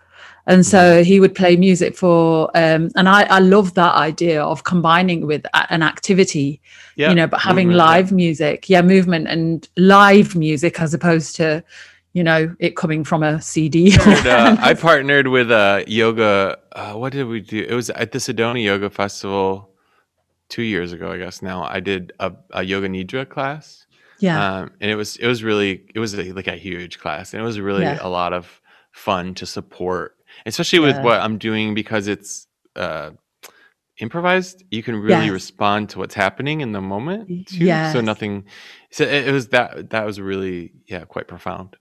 and 0.47 0.65
so 0.67 1.03
he 1.05 1.21
would 1.21 1.35
play 1.35 1.57
music 1.57 1.97
for. 1.97 2.51
Um, 2.57 2.91
and 2.97 3.09
I 3.09 3.23
I 3.25 3.39
love 3.39 3.75
that 3.75 3.95
idea 3.95 4.43
of 4.43 4.65
combining 4.65 5.27
with 5.27 5.45
a- 5.55 5.73
an 5.73 5.83
activity, 5.83 6.61
Yeah. 6.97 7.09
you 7.11 7.15
know, 7.15 7.27
but 7.27 7.41
having 7.41 7.69
movement, 7.69 7.79
yeah. 7.89 7.93
live 7.95 8.13
music, 8.13 8.69
yeah, 8.71 8.83
movement 8.83 9.29
and 9.29 9.69
live 9.77 10.35
music 10.37 10.81
as 10.81 10.95
opposed 10.95 11.37
to. 11.37 11.63
You 12.15 12.23
know, 12.23 12.55
it 12.59 12.77
coming 12.77 13.05
from 13.05 13.23
a 13.23 13.41
CD. 13.41 13.97
partnered, 13.97 14.27
uh, 14.27 14.57
I 14.61 14.75
partnered 14.75 15.29
with 15.29 15.51
a 15.51 15.83
yoga. 15.87 16.59
Uh, 16.73 16.93
what 16.93 17.11
did 17.15 17.27
we 17.27 17.41
do? 17.41 17.65
It 17.67 17.75
was 17.75 17.89
at 17.89 18.13
the 18.13 18.19
Sedona 18.19 18.63
Yoga 18.63 18.91
Festival 18.91 19.71
two 20.51 20.61
years 20.63 20.93
ago, 20.93 21.11
I 21.11 21.17
guess. 21.17 21.41
Now 21.41 21.63
I 21.65 21.81
did 21.81 22.13
a, 22.21 22.31
a 22.51 22.63
yoga 22.63 22.87
nidra 22.91 23.27
class, 23.27 23.87
yeah, 24.19 24.37
um, 24.59 24.73
and 24.83 24.91
it 24.91 24.95
was 24.97 25.17
it 25.17 25.27
was 25.27 25.43
really 25.43 25.87
it 25.95 26.01
was 26.01 26.13
a, 26.13 26.33
like 26.33 26.49
a 26.49 26.57
huge 26.57 26.99
class, 26.99 27.33
and 27.33 27.41
it 27.41 27.47
was 27.47 27.59
really 27.59 27.81
Yeah. 27.85 27.97
a 28.03 28.11
lot 28.11 28.35
of 28.35 28.61
fun 28.91 29.33
to 29.37 29.47
support, 29.47 30.15
especially 30.47 30.79
with 30.81 30.97
what 31.05 31.21
I'm 31.21 31.39
doing 31.39 31.75
because 31.75 32.09
it's 32.09 32.47
uh, 32.77 33.11
improvised. 33.99 34.65
You 34.71 34.83
can 34.83 34.97
really 34.97 35.25
Yes. 35.27 35.33
respond 35.33 35.91
to 35.91 35.99
what's 35.99 36.15
happening 36.15 36.61
in 36.61 36.73
the 36.73 36.81
moment 36.81 37.47
too. 37.47 37.65
yes. 37.67 37.93
So 37.93 38.01
nothing. 38.01 38.45
So 38.91 39.05
it, 39.05 39.29
it 39.29 39.33
was 39.33 39.49
that 39.49 39.91
that 39.91 40.05
was 40.05 40.21
really 40.21 40.73
yeah 40.87 41.05
quite 41.05 41.29
profound. 41.29 41.77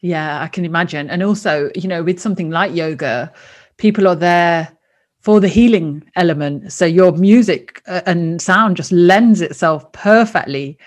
Yeah, 0.00 0.42
I 0.42 0.48
can 0.48 0.64
imagine. 0.64 1.08
And 1.08 1.22
also, 1.22 1.70
you 1.74 1.88
know, 1.88 2.02
with 2.02 2.20
something 2.20 2.50
like 2.50 2.74
yoga, 2.74 3.32
people 3.78 4.06
are 4.06 4.16
there 4.16 4.68
for 5.20 5.40
the 5.40 5.48
healing 5.48 6.04
element. 6.16 6.70
So 6.72 6.84
your 6.84 7.12
music 7.12 7.80
uh, 7.88 8.02
and 8.04 8.40
sound 8.42 8.76
just 8.76 8.92
lends 8.92 9.40
itself 9.40 9.90
perfectly 9.92 10.78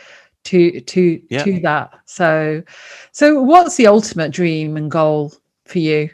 to 0.43 0.79
to 0.81 1.19
Yeah. 1.29 1.43
to 1.43 1.59
that. 1.61 1.89
So 2.05 2.61
so 3.11 3.41
what's 3.41 3.75
the 3.75 3.87
ultimate 3.87 4.31
dream 4.31 4.77
and 4.77 4.91
goal 4.91 5.33
for 5.65 5.79
you? 5.79 6.09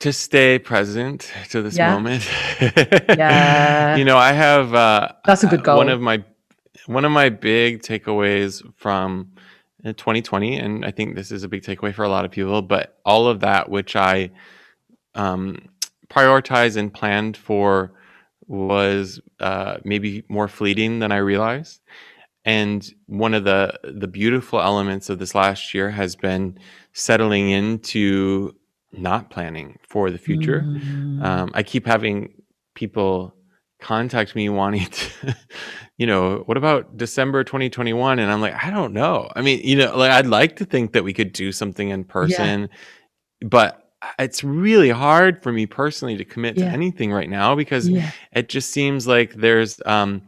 To 0.00 0.12
stay 0.12 0.58
present 0.58 1.30
to 1.50 1.62
this 1.62 1.76
Yeah. 1.76 1.92
moment. 1.94 2.28
Yeah. 2.60 3.96
you 3.98 4.04
know, 4.04 4.16
I 4.16 4.32
have 4.32 4.74
uh 4.74 5.08
That's 5.24 5.44
a 5.44 5.46
good 5.46 5.66
uh, 5.66 5.76
One 5.76 5.88
of 5.88 6.00
my 6.00 6.24
one 6.86 7.04
of 7.04 7.12
my 7.12 7.28
big 7.28 7.82
takeaways 7.82 8.62
from 8.76 9.32
uh, 9.84 9.92
2020 9.92 10.58
and 10.58 10.84
I 10.84 10.90
think 10.90 11.14
this 11.14 11.30
is 11.30 11.44
a 11.44 11.48
big 11.48 11.62
takeaway 11.62 11.94
for 11.94 12.04
a 12.04 12.08
lot 12.08 12.24
of 12.24 12.30
people, 12.30 12.62
but 12.62 12.98
all 13.04 13.28
of 13.28 13.40
that 13.40 13.68
which 13.70 13.94
I 13.96 14.30
um 15.14 15.68
prioritized 16.08 16.76
and 16.76 16.92
planned 16.92 17.36
for 17.36 17.92
was 18.46 19.20
uh 19.38 19.76
maybe 19.84 20.24
more 20.28 20.48
fleeting 20.48 20.98
than 21.00 21.12
I 21.12 21.18
realized. 21.18 21.80
And 22.46 22.90
one 23.06 23.34
of 23.34 23.44
the 23.44 23.78
the 23.84 24.08
beautiful 24.08 24.60
elements 24.62 25.10
of 25.10 25.18
this 25.18 25.34
last 25.34 25.74
year 25.74 25.90
has 25.90 26.16
been 26.16 26.58
settling 26.94 27.50
into 27.50 28.54
not 28.92 29.30
planning 29.30 29.78
for 29.88 30.10
the 30.10 30.18
future. 30.18 30.62
Mm. 30.62 31.24
Um, 31.24 31.50
I 31.54 31.62
keep 31.62 31.86
having 31.86 32.32
people 32.74 33.34
contact 33.80 34.34
me 34.34 34.48
wanting 34.48 34.86
to, 34.86 35.36
you 35.96 36.06
know, 36.06 36.42
what 36.46 36.56
about 36.56 36.96
December 36.96 37.44
2021? 37.44 38.18
And 38.18 38.30
I'm 38.30 38.40
like, 38.40 38.54
I 38.62 38.70
don't 38.70 38.92
know. 38.92 39.30
I 39.34 39.42
mean, 39.42 39.60
you 39.62 39.76
know, 39.76 39.96
like 39.96 40.10
I'd 40.10 40.26
like 40.26 40.56
to 40.56 40.64
think 40.64 40.92
that 40.92 41.04
we 41.04 41.12
could 41.12 41.32
do 41.32 41.52
something 41.52 41.88
in 41.88 42.04
person, 42.04 42.68
but 43.40 43.90
it's 44.18 44.42
really 44.42 44.90
hard 44.90 45.42
for 45.42 45.52
me 45.52 45.66
personally 45.66 46.16
to 46.16 46.24
commit 46.24 46.56
to 46.56 46.64
anything 46.64 47.12
right 47.12 47.28
now 47.28 47.54
because 47.54 47.88
yeah. 47.88 48.10
it 48.32 48.48
just 48.48 48.70
seems 48.70 49.06
like 49.06 49.34
there's 49.34 49.80
um 49.84 50.22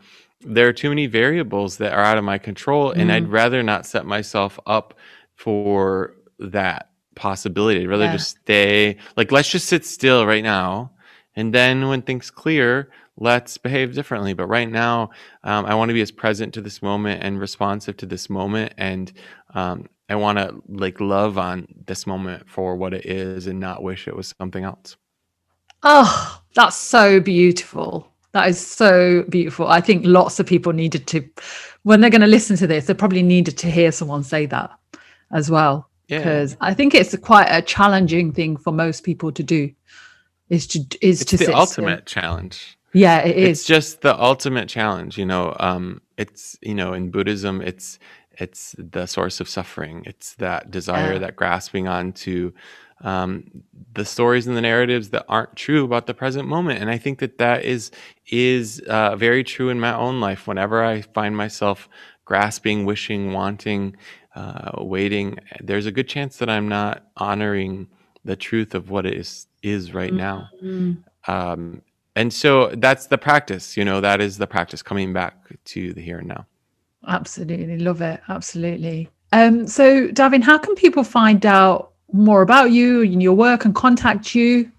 there 0.45 0.69
are 0.69 0.73
too 0.75 0.91
many 0.91 1.07
variables 1.07 1.79
that 1.79 1.93
are 1.93 2.03
out 2.03 2.19
of 2.19 2.25
my 2.25 2.37
control 2.37 2.91
and 2.91 3.09
Mm. 3.09 3.15
i'd 3.15 3.29
rather 3.29 3.63
not 3.63 3.87
set 3.87 4.05
myself 4.05 4.61
up 4.67 4.95
for 5.37 6.17
that 6.39 6.91
possibility 7.15 7.81
i'd 7.83 7.89
rather 7.89 8.05
Yeah. 8.05 8.13
just 8.13 8.39
stay 8.43 8.97
like 9.17 9.31
let's 9.33 9.49
just 9.51 9.67
sit 9.69 9.85
still 9.85 10.27
right 10.27 10.43
now 10.45 10.91
and 11.37 11.53
then 11.55 11.89
when 11.89 12.03
things 12.03 12.31
clear 12.31 12.91
let's 13.19 13.59
behave 13.59 13.95
differently 13.95 14.33
but 14.35 14.47
right 14.47 14.71
now 14.71 15.11
um, 15.45 15.67
i 15.67 15.75
want 15.75 15.89
to 15.91 15.95
be 15.95 16.01
as 16.03 16.11
present 16.11 16.55
to 16.55 16.61
this 16.61 16.83
moment 16.83 17.23
and 17.23 17.39
responsive 17.41 17.97
to 17.99 18.07
this 18.07 18.29
moment 18.31 18.73
and 18.79 19.13
um, 19.55 19.87
i 20.09 20.15
want 20.15 20.39
to 20.39 20.63
like 20.69 21.01
love 21.01 21.39
on 21.39 21.67
this 21.87 22.07
moment 22.07 22.49
for 22.49 22.77
what 22.77 22.95
it 22.95 23.05
is 23.07 23.47
and 23.47 23.61
not 23.61 23.83
wish 23.83 24.09
it 24.09 24.17
was 24.17 24.35
something 24.39 24.65
else 24.65 24.97
Oh, 25.85 26.41
that's 26.55 26.77
so 26.77 27.19
beautiful. 27.19 28.07
That 28.33 28.49
is 28.49 28.65
so 28.65 29.25
beautiful. 29.29 29.67
I 29.67 29.81
think 29.81 30.07
lots 30.07 30.39
of 30.39 30.47
people 30.47 30.73
needed 30.73 31.09
to, 31.09 31.29
when 31.83 32.01
they're 32.01 32.09
going 32.09 32.21
to 32.21 32.27
listen 32.29 32.57
to 32.59 32.69
this, 32.69 32.87
they 32.87 32.95
probably 32.95 33.23
needed 33.23 33.59
to 33.59 33.71
hear 33.71 33.91
someone 33.91 34.23
say 34.23 34.47
that 34.47 34.71
as 35.33 35.51
well. 35.51 35.91
Yeah. 36.13 36.19
Because 36.19 36.57
I 36.61 36.75
think 36.75 36.95
it's 36.95 37.17
quite 37.19 37.49
a 37.51 37.63
challenging 37.63 38.33
thing 38.33 38.59
for 38.59 38.73
most 38.73 39.05
people 39.05 39.33
to 39.33 39.43
do. 39.43 39.73
Is 40.51 40.67
to 40.69 40.81
is 41.01 41.23
it's 41.23 41.31
to 41.31 41.39
the 41.39 41.45
sit 41.47 41.47
still. 41.47 41.61
ultimate 41.61 42.07
challenge 42.07 42.79
Yeah, 42.93 43.21
it 43.21 43.37
it's 43.39 43.65
just 43.65 44.03
the 44.03 44.15
ultimate 44.21 44.69
challenge 44.69 45.17
you 45.19 45.25
know 45.27 45.57
um 45.61 46.03
it's 46.19 46.59
you 46.63 46.75
know 46.75 46.93
in 46.93 47.11
buddhism 47.11 47.63
it's 47.63 47.99
it's 48.39 48.75
the 48.79 49.07
source 49.07 49.41
of 49.41 49.49
suffering 49.49 50.03
it's 50.07 50.35
that 50.37 50.71
desire 50.71 51.15
Yeah. 51.15 51.21
that 51.21 51.37
grasping 51.37 51.89
onto 51.89 52.53
um 53.03 53.45
the 53.95 54.05
stories 54.05 54.47
and 54.47 54.57
the 54.57 54.61
narratives 54.61 55.11
that 55.11 55.25
aren't 55.29 55.57
true 55.57 55.85
about 55.85 56.07
the 56.07 56.15
present 56.15 56.47
moment 56.49 56.81
and 56.83 56.91
i 56.91 56.99
think 56.99 57.19
that 57.21 57.39
that 57.39 57.65
is 57.65 57.91
is 58.31 58.81
uh, 58.89 59.17
very 59.17 59.45
true 59.45 59.71
in 59.71 59.81
my 59.81 59.95
own 59.95 60.21
life 60.21 60.47
whenever 60.47 60.85
i 60.85 61.01
find 61.01 61.37
myself 61.37 61.89
grasping, 62.25 62.85
wishing, 62.87 63.33
wanting, 63.33 63.97
uh, 64.35 64.73
waiting, 64.79 65.39
there's 65.61 65.87
a 65.87 65.93
good 65.93 66.09
chance 66.09 66.39
that 66.39 66.49
I'm 66.49 66.69
not 66.69 67.05
honoring 67.17 67.89
the 68.25 68.37
truth 68.37 68.75
of 68.75 68.91
what 68.91 69.07
is 69.07 69.47
is 69.63 69.95
right 69.95 70.13
now. 70.13 70.49
Mm-hmm. 70.63 71.31
Um, 71.31 71.83
and 72.17 72.33
so 72.33 72.69
that's 72.77 73.07
the 73.07 73.19
practice. 73.19 73.77
You 73.77 73.85
know, 73.85 74.01
that 74.01 74.21
is 74.21 74.39
the 74.39 74.47
practice 74.47 74.83
coming 74.83 75.13
back 75.13 75.37
to 75.67 75.93
the 75.93 76.01
here 76.01 76.19
and 76.19 76.29
now. 76.29 76.47
Absolutely, 77.07 77.79
love 77.79 78.01
it. 78.01 78.21
Absolutely. 78.29 79.09
Um, 79.33 79.67
so, 79.67 80.09
Davin, 80.09 80.43
how 80.43 80.59
can 80.59 80.75
people 80.75 81.05
find 81.05 81.45
out 81.47 81.93
more 82.13 82.43
about 82.43 82.71
you 82.71 83.03
and 83.03 83.23
your 83.23 83.33
work 83.33 83.65
and 83.65 83.75
contact 83.75 84.35
you? 84.35 84.71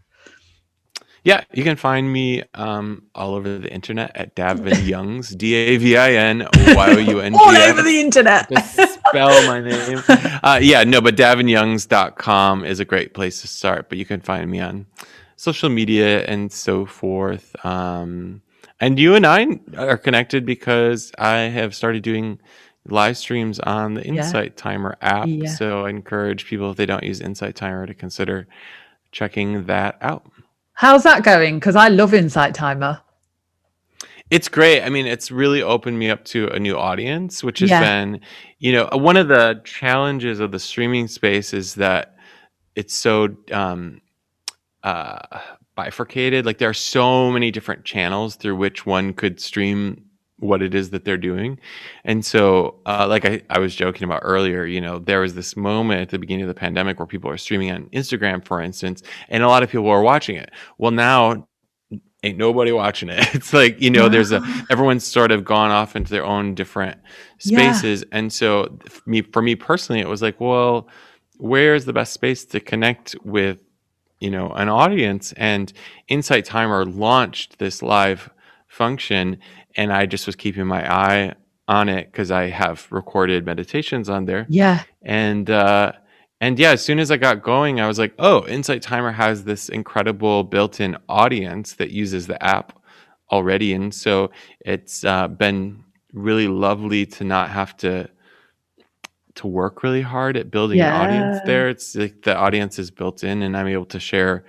Yeah, 1.24 1.44
you 1.54 1.64
can 1.64 1.78
find 1.78 2.12
me 2.12 2.44
um, 2.54 3.04
all 3.16 3.34
over 3.34 3.58
the 3.58 3.72
internet 3.72 4.12
at 4.16 4.36
Davin 4.36 4.86
Youngs, 4.86 5.30
D 5.30 5.56
A 5.56 5.78
V 5.78 5.98
I 5.98 6.14
N 6.14 6.48
Y 6.54 6.90
O 6.90 6.98
U 6.98 7.20
N 7.22 7.32
G. 7.32 7.40
All 7.42 7.56
over 7.56 7.82
the 7.82 8.00
internet. 8.00 8.52
Spell 9.10 9.48
my 9.48 9.60
name. 9.62 10.02
Uh, 10.44 10.60
yeah, 10.62 10.84
no, 10.84 11.00
but 11.00 11.16
davinyoungs.com 11.16 12.66
is 12.66 12.80
a 12.80 12.86
great 12.86 13.14
place 13.14 13.42
to 13.42 13.48
start. 13.48 13.88
But 13.90 13.98
you 13.98 14.06
can 14.06 14.20
find 14.20 14.50
me 14.50 14.60
on 14.60 14.86
social 15.36 15.70
media 15.70 16.26
and 16.26 16.52
so 16.52 16.86
forth. 16.86 17.56
Um, 17.66 18.42
and 18.80 19.00
you 19.00 19.16
and 19.16 19.26
I 19.26 19.60
are 19.78 19.98
connected 19.98 20.46
because 20.46 21.12
I 21.18 21.38
have 21.38 21.74
started 21.74 22.04
doing 22.04 22.40
live 22.86 23.18
streams 23.18 23.60
on 23.60 23.94
the 23.94 24.04
Insight 24.04 24.58
Timer 24.58 24.98
app. 25.02 25.28
Yeah. 25.28 25.50
So 25.50 25.86
I 25.86 25.90
encourage 25.90 26.46
people, 26.46 26.72
if 26.72 26.78
they 26.78 26.86
don't 26.86 27.04
use 27.04 27.22
Insight 27.22 27.56
Timer, 27.56 27.86
to 27.86 27.94
consider 27.94 28.48
checking 29.12 29.66
that 29.68 29.98
out. 30.02 30.26
How's 30.74 31.04
that 31.04 31.24
going? 31.24 31.60
Because 31.60 31.76
I 31.76 31.88
love 31.88 32.14
Insight 32.14 32.56
Timer. 32.56 33.00
It's 34.34 34.50
great. 34.50 34.82
I 34.82 34.90
mean, 34.90 35.06
it's 35.06 35.30
really 35.30 35.62
opened 35.62 36.00
me 36.00 36.10
up 36.10 36.26
to 36.26 36.48
a 36.48 36.60
new 36.60 36.76
audience, 36.76 37.44
which 37.44 37.60
has 37.60 37.70
Yeah. 37.70 37.82
been, 37.82 38.20
you 38.58 38.72
know, 38.72 38.90
one 38.94 39.16
of 39.16 39.28
the 39.28 39.62
challenges 39.64 40.40
of 40.40 40.52
the 40.52 40.58
streaming 40.58 41.08
space 41.08 41.54
is 41.54 41.76
that 41.76 42.16
it's 42.76 42.96
so 42.96 43.38
um, 43.52 44.02
uh, 44.82 45.20
bifurcated. 45.76 46.48
Like 46.48 46.58
there 46.58 46.70
are 46.70 46.74
so 46.74 47.30
many 47.30 47.52
different 47.52 47.86
channels 47.86 48.36
through 48.36 48.56
which 48.56 48.88
one 48.88 49.14
could 49.14 49.40
stream 49.40 50.04
what 50.38 50.64
it 50.64 50.74
is 50.74 50.90
that 50.90 51.06
they're 51.06 51.16
doing. 51.16 51.60
And 52.04 52.26
so, 52.26 52.82
uh, 52.88 53.06
like 53.08 53.26
I, 53.26 53.44
I 53.52 53.60
was 53.60 53.76
joking 53.76 54.04
about 54.04 54.22
earlier, 54.24 54.66
you 54.66 54.82
know, 54.82 54.98
there 54.98 55.22
was 55.22 55.36
this 55.36 55.56
moment 55.56 56.02
at 56.02 56.10
the 56.10 56.18
beginning 56.18 56.44
of 56.44 56.48
the 56.50 56.60
pandemic 56.60 56.98
where 57.00 57.06
people 57.06 57.30
are 57.30 57.38
streaming 57.38 57.70
on 57.72 57.86
Instagram, 57.94 58.44
for 58.44 58.60
instance, 58.60 59.04
and 59.30 59.44
a 59.44 59.48
lot 59.48 59.62
of 59.62 59.70
people 59.70 59.88
are 59.90 60.02
watching 60.02 60.36
it. 60.36 60.50
Well, 60.80 60.92
now 60.92 61.48
ain't 62.24 62.38
nobody 62.38 62.72
watching 62.72 63.10
it. 63.10 63.20
It's 63.36 63.54
like, 63.54 63.80
you 63.82 63.90
know, 63.90 64.10
there's 64.10 64.32
a 64.32 64.42
everyone's 64.70 65.04
sort 65.06 65.32
of 65.32 65.44
gone 65.46 65.72
off 65.72 65.96
into 65.96 66.10
their 66.12 66.26
own 66.26 66.56
different 66.56 66.98
Yeah. 67.44 67.74
spaces. 67.74 68.04
And 68.12 68.32
so 68.32 68.78
f- 68.86 69.02
me 69.06 69.22
for 69.22 69.42
me 69.42 69.56
personally, 69.56 70.02
it 70.02 70.08
was 70.08 70.22
like, 70.22 70.40
well, 70.40 70.88
where's 71.38 71.86
the 71.86 71.94
best 71.94 72.14
space 72.14 72.46
to 72.46 72.60
connect 72.60 73.16
with, 73.24 73.58
you 74.20 74.32
know, 74.32 74.50
an 74.52 74.70
audience? 74.70 75.34
And 75.38 75.72
Insight 76.08 76.46
Timer 76.46 76.86
launched 76.86 77.60
this 77.60 77.82
live 77.82 78.30
function 78.68 79.38
and 79.76 79.92
I 79.94 80.06
just 80.06 80.26
was 80.26 80.36
keeping 80.36 80.66
my 80.66 80.84
eye 80.92 81.34
on 81.68 81.90
it 81.90 82.12
because 82.12 82.32
I 82.32 82.50
have 82.50 82.88
recorded 82.92 83.46
meditations 83.46 84.10
on 84.10 84.26
there 84.26 84.46
Yeah. 84.50 84.84
and 85.02 85.50
uh 85.50 85.94
and 86.44 86.60
yeah 86.60 86.72
as 86.72 86.84
soon 86.84 87.00
as 87.00 87.10
i 87.10 87.18
got 87.28 87.42
going 87.42 87.80
i 87.80 87.88
was 87.88 87.98
like 88.04 88.14
oh 88.20 88.46
insight 88.48 88.82
timer 88.82 89.12
has 89.12 89.44
this 89.46 89.70
incredible 89.70 90.44
built-in 90.44 90.98
audience 91.08 91.74
that 91.80 91.90
uses 91.92 92.28
the 92.28 92.40
app 92.56 92.68
already 93.32 93.74
and 93.74 93.94
so 94.04 94.30
it's 94.74 95.04
uh, 95.14 95.28
been 95.28 95.84
really 96.12 96.48
lovely 96.68 97.06
to 97.06 97.24
not 97.24 97.50
have 97.50 97.76
to 97.78 98.10
to 99.36 99.48
work 99.48 99.82
really 99.84 100.02
hard 100.02 100.38
at 100.38 100.52
building 100.52 100.80
an 100.80 100.86
audience 101.02 101.38
there 101.46 101.70
it's 101.70 101.96
like 101.96 102.22
the 102.24 102.36
audience 102.36 102.78
is 102.78 102.92
built 102.92 103.24
in 103.24 103.42
and 103.42 103.58
i'm 103.58 103.68
able 103.68 103.86
to 103.86 104.00
share 104.00 104.44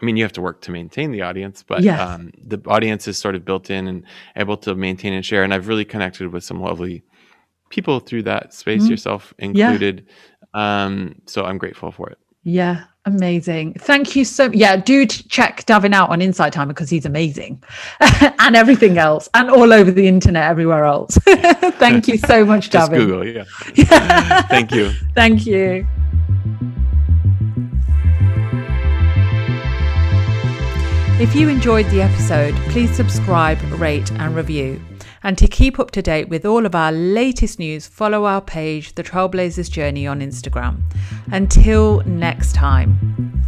i 0.00 0.04
mean 0.06 0.16
you 0.16 0.24
have 0.24 0.32
to 0.32 0.40
work 0.48 0.60
to 0.62 0.70
maintain 0.70 1.10
the 1.12 1.22
audience 1.22 1.62
but 1.62 1.82
Yes. 1.82 2.00
um, 2.00 2.30
the 2.42 2.58
audience 2.66 3.06
is 3.08 3.18
sort 3.18 3.34
of 3.34 3.44
built 3.44 3.68
in 3.68 3.86
and 3.88 4.04
able 4.36 4.56
to 4.58 4.74
maintain 4.74 5.12
and 5.12 5.24
share 5.26 5.42
and 5.44 5.52
i've 5.52 5.68
really 5.68 5.84
connected 5.84 6.32
with 6.32 6.44
some 6.44 6.60
lovely 6.62 7.02
people 7.68 8.00
through 8.00 8.22
that 8.22 8.54
space 8.54 8.84
Mhm. 8.84 8.90
yourself 8.90 9.34
Yeah. 9.38 9.70
Included 10.54 10.76
um 10.76 11.14
so 11.26 11.44
i'm 11.44 11.58
grateful 11.58 11.90
for 11.92 12.08
it 12.10 12.18
Yeah. 12.44 12.84
Amazing. 13.04 13.74
Thank 13.80 14.14
you 14.14 14.24
so 14.24 14.48
Yeah, 14.52 14.76
do 14.76 15.06
check 15.06 15.64
Davin 15.66 15.92
out 15.92 16.10
on 16.10 16.22
Insight 16.22 16.52
Timer 16.52 16.72
because 16.72 16.88
he's 16.88 17.04
amazing. 17.04 17.60
and 18.38 18.54
everything 18.54 18.96
else. 18.96 19.28
And 19.34 19.50
all 19.50 19.72
over 19.72 19.90
the 19.90 20.06
internet 20.06 20.44
everywhere 20.48 20.84
else. 20.84 21.16
Thank 21.82 22.06
you 22.06 22.16
so 22.16 22.44
much, 22.44 22.70
just 22.74 22.92
Davin. 22.92 22.96
google 22.98 23.26
yeah 23.26 23.44
thank 24.42 24.70
you 24.72 24.90
Thank 25.16 25.46
you. 25.46 25.84
If 31.20 31.36
you 31.36 31.48
enjoyed 31.48 31.86
the 31.90 32.02
episode, 32.02 32.54
please 32.70 32.90
subscribe, 32.96 33.60
rate, 33.80 34.10
and 34.12 34.34
review. 34.34 34.80
And 35.22 35.38
to 35.38 35.46
keep 35.46 35.78
up 35.78 35.90
to 35.92 36.02
date 36.02 36.28
with 36.28 36.44
all 36.44 36.66
of 36.66 36.74
our 36.74 36.92
latest 36.92 37.58
news, 37.58 37.86
follow 37.86 38.24
our 38.24 38.40
page, 38.40 38.94
The 38.94 39.04
Trailblazers 39.04 39.70
Journey, 39.70 40.06
on 40.06 40.20
Instagram. 40.20 40.82
Until 41.30 42.00
next 42.00 42.54
time. 42.54 43.42